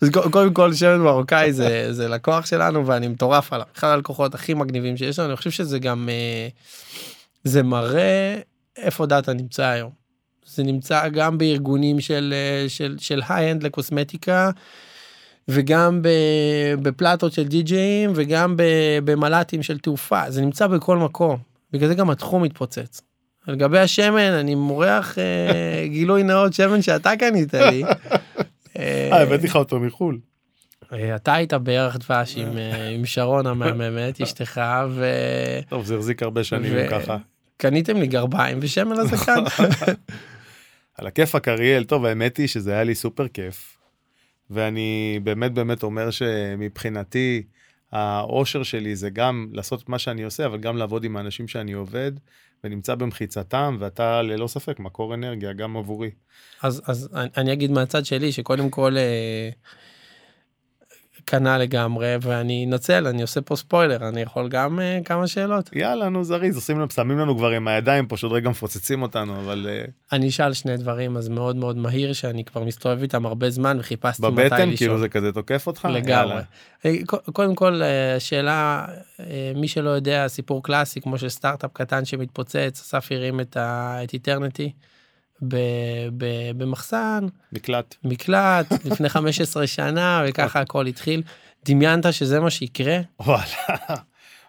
[0.00, 4.54] אז קודם כל שמן מרוקאי זה, זה לקוח שלנו ואני מטורף עליו, אחד הלקוחות הכי
[4.54, 6.48] מגניבים שיש לנו, אני חושב שזה גם, אה,
[7.44, 8.40] זה מראה
[8.76, 10.04] איפה דאטה נמצא היום.
[10.46, 14.50] זה נמצא גם בארגונים של, אה, של, של high-end לקוסמטיקה,
[15.48, 16.00] וגם
[16.82, 18.54] בפלטות של די-ג'אים, וגם
[19.04, 21.38] במל"טים של תעופה, זה נמצא בכל מקום.
[21.72, 23.02] בגלל זה גם התחום מתפוצץ.
[23.48, 27.84] לגבי השמן, אני מורח אה, גילוי נאות שמן שאתה קנית לי.
[28.78, 30.18] אה, הבאתי לך אותו מחו"ל.
[30.92, 32.58] אה, אתה היית בערך דבש עם,
[32.94, 35.06] עם שרון המהממת, אשתך, ו...
[35.68, 36.72] טוב, זה החזיק הרבה שנים.
[36.90, 37.16] ככה.
[37.56, 39.44] קניתם לי גרביים ושמן לזקן.
[40.98, 43.73] על הכיפאק אריאל, טוב האמת היא שזה היה לי סופר כיף.
[44.50, 47.42] ואני באמת באמת אומר שמבחינתי
[47.92, 52.12] האושר שלי זה גם לעשות מה שאני עושה, אבל גם לעבוד עם האנשים שאני עובד,
[52.64, 56.10] ונמצא במחיצתם, ואתה ללא ספק מקור אנרגיה גם עבורי.
[56.62, 59.50] אז, אז אני אגיד מהצד שלי שקודם כל אה,
[61.26, 66.08] כנ"ל לגמרי ואני אנצל אני עושה פה ספוילר אני יכול גם uh, כמה שאלות יאללה
[66.08, 69.90] נו זריז עושים לנו שמים לנו כבר עם הידיים פשוט רגע מפוצצים אותנו אבל uh...
[70.12, 74.22] אני אשאל שני דברים אז מאוד מאוד מהיר שאני כבר מסתובב איתם הרבה זמן וחיפשתי
[74.22, 74.48] מתי לשאול.
[74.48, 76.42] בבטן כאילו זה כזה תוקף אותך לגמרי.
[76.84, 76.92] אה,
[77.32, 77.80] קודם כל
[78.18, 78.84] שאלה
[79.54, 83.56] מי שלא יודע סיפור קלאסי כמו שסטארט-אפ קטן שמתפוצץ אסף הרים את
[84.12, 84.72] איטרנטי.
[86.56, 87.26] במחסן.
[87.52, 87.94] מקלט.
[88.04, 91.22] מקלט, לפני 15 שנה, וככה הכל התחיל.
[91.64, 92.98] דמיינת שזה מה שיקרה?
[93.20, 93.44] וואלה.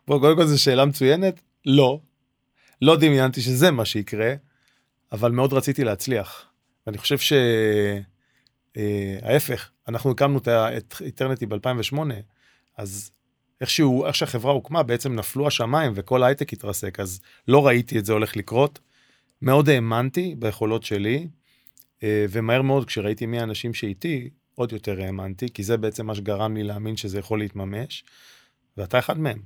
[0.07, 1.41] בוא, קודם כל זו שאלה מצוינת.
[1.65, 1.99] לא.
[2.81, 4.33] לא דמיינתי שזה מה שיקרה,
[5.11, 6.45] אבל מאוד רציתי להצליח.
[6.87, 7.17] ואני חושב
[8.77, 10.39] שההפך, אה, אנחנו הקמנו
[10.77, 11.97] את איטרנטי ב-2008,
[12.77, 13.11] אז
[13.61, 18.13] איכשהו, איך שהחברה הוקמה, בעצם נפלו השמיים וכל ההייטק התרסק, אז לא ראיתי את זה
[18.13, 18.79] הולך לקרות.
[19.45, 21.27] מאוד האמנתי ביכולות שלי,
[22.03, 26.55] אה, ומהר מאוד כשראיתי מי האנשים שאיתי, עוד יותר האמנתי, כי זה בעצם מה שגרם
[26.55, 28.03] לי להאמין שזה יכול להתממש,
[28.77, 29.39] ואתה אחד מהם.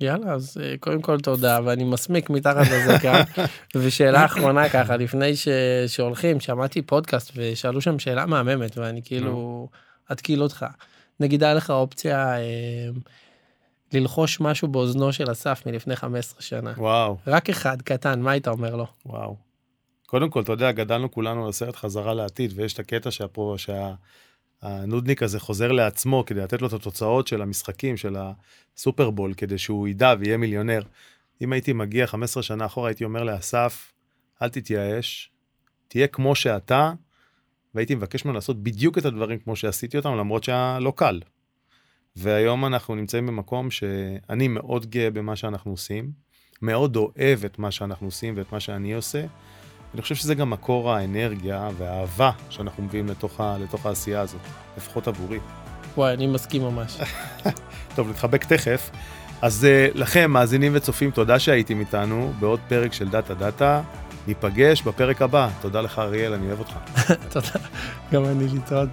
[0.00, 3.22] יאללה, אז אה, קודם כל תודה, ואני מסמיק מתחת לזקה.
[3.82, 5.48] ושאלה אחרונה ככה, לפני ש...
[5.86, 9.68] שהולכים, שמעתי פודקאסט ושאלו שם שאלה מהממת, ואני כאילו
[10.12, 10.66] אתקיל אותך.
[11.20, 12.88] נגיד היה לך אופציה אה,
[13.94, 16.72] ללחוש משהו באוזנו של אסף מלפני 15 שנה.
[16.76, 17.16] וואו.
[17.26, 18.86] רק אחד, קטן, מה היית אומר לו?
[19.06, 19.36] וואו.
[20.06, 25.22] קודם כל, אתה יודע, גדלנו כולנו על סרט חזרה לעתיד, ויש את הקטע שהפרו, שהנודניק
[25.22, 28.16] הזה חוזר לעצמו כדי לתת לו את התוצאות של המשחקים, של
[28.76, 30.82] הסופרבול, כדי שהוא ידע ויהיה מיליונר.
[31.42, 33.92] אם הייתי מגיע 15 שנה אחורה, הייתי אומר לאסף,
[34.42, 35.30] אל תתייאש,
[35.88, 36.92] תהיה כמו שאתה,
[37.74, 41.20] והייתי מבקש ממנו לעשות בדיוק את הדברים כמו שעשיתי אותם, למרות שהיה לא קל.
[42.16, 46.10] והיום אנחנו נמצאים במקום שאני מאוד גאה במה שאנחנו עושים,
[46.62, 49.24] מאוד אוהב את מה שאנחנו עושים ואת מה שאני עושה.
[49.94, 54.40] אני חושב שזה גם מקור האנרגיה והאהבה שאנחנו מביאים לתוך, ה, לתוך העשייה הזאת,
[54.76, 55.38] לפחות עבורי.
[55.96, 56.98] וואי, אני מסכים ממש.
[57.96, 58.90] טוב, נתחבק תכף.
[59.42, 63.82] אז uh, לכם, מאזינים וצופים, תודה שהייתם איתנו בעוד פרק של דאטה דאטה.
[64.26, 65.48] ניפגש בפרק הבא.
[65.60, 66.72] תודה לך, אריאל, אני אוהב אותך.
[67.32, 67.66] תודה.
[68.12, 68.88] גם אני להתראות.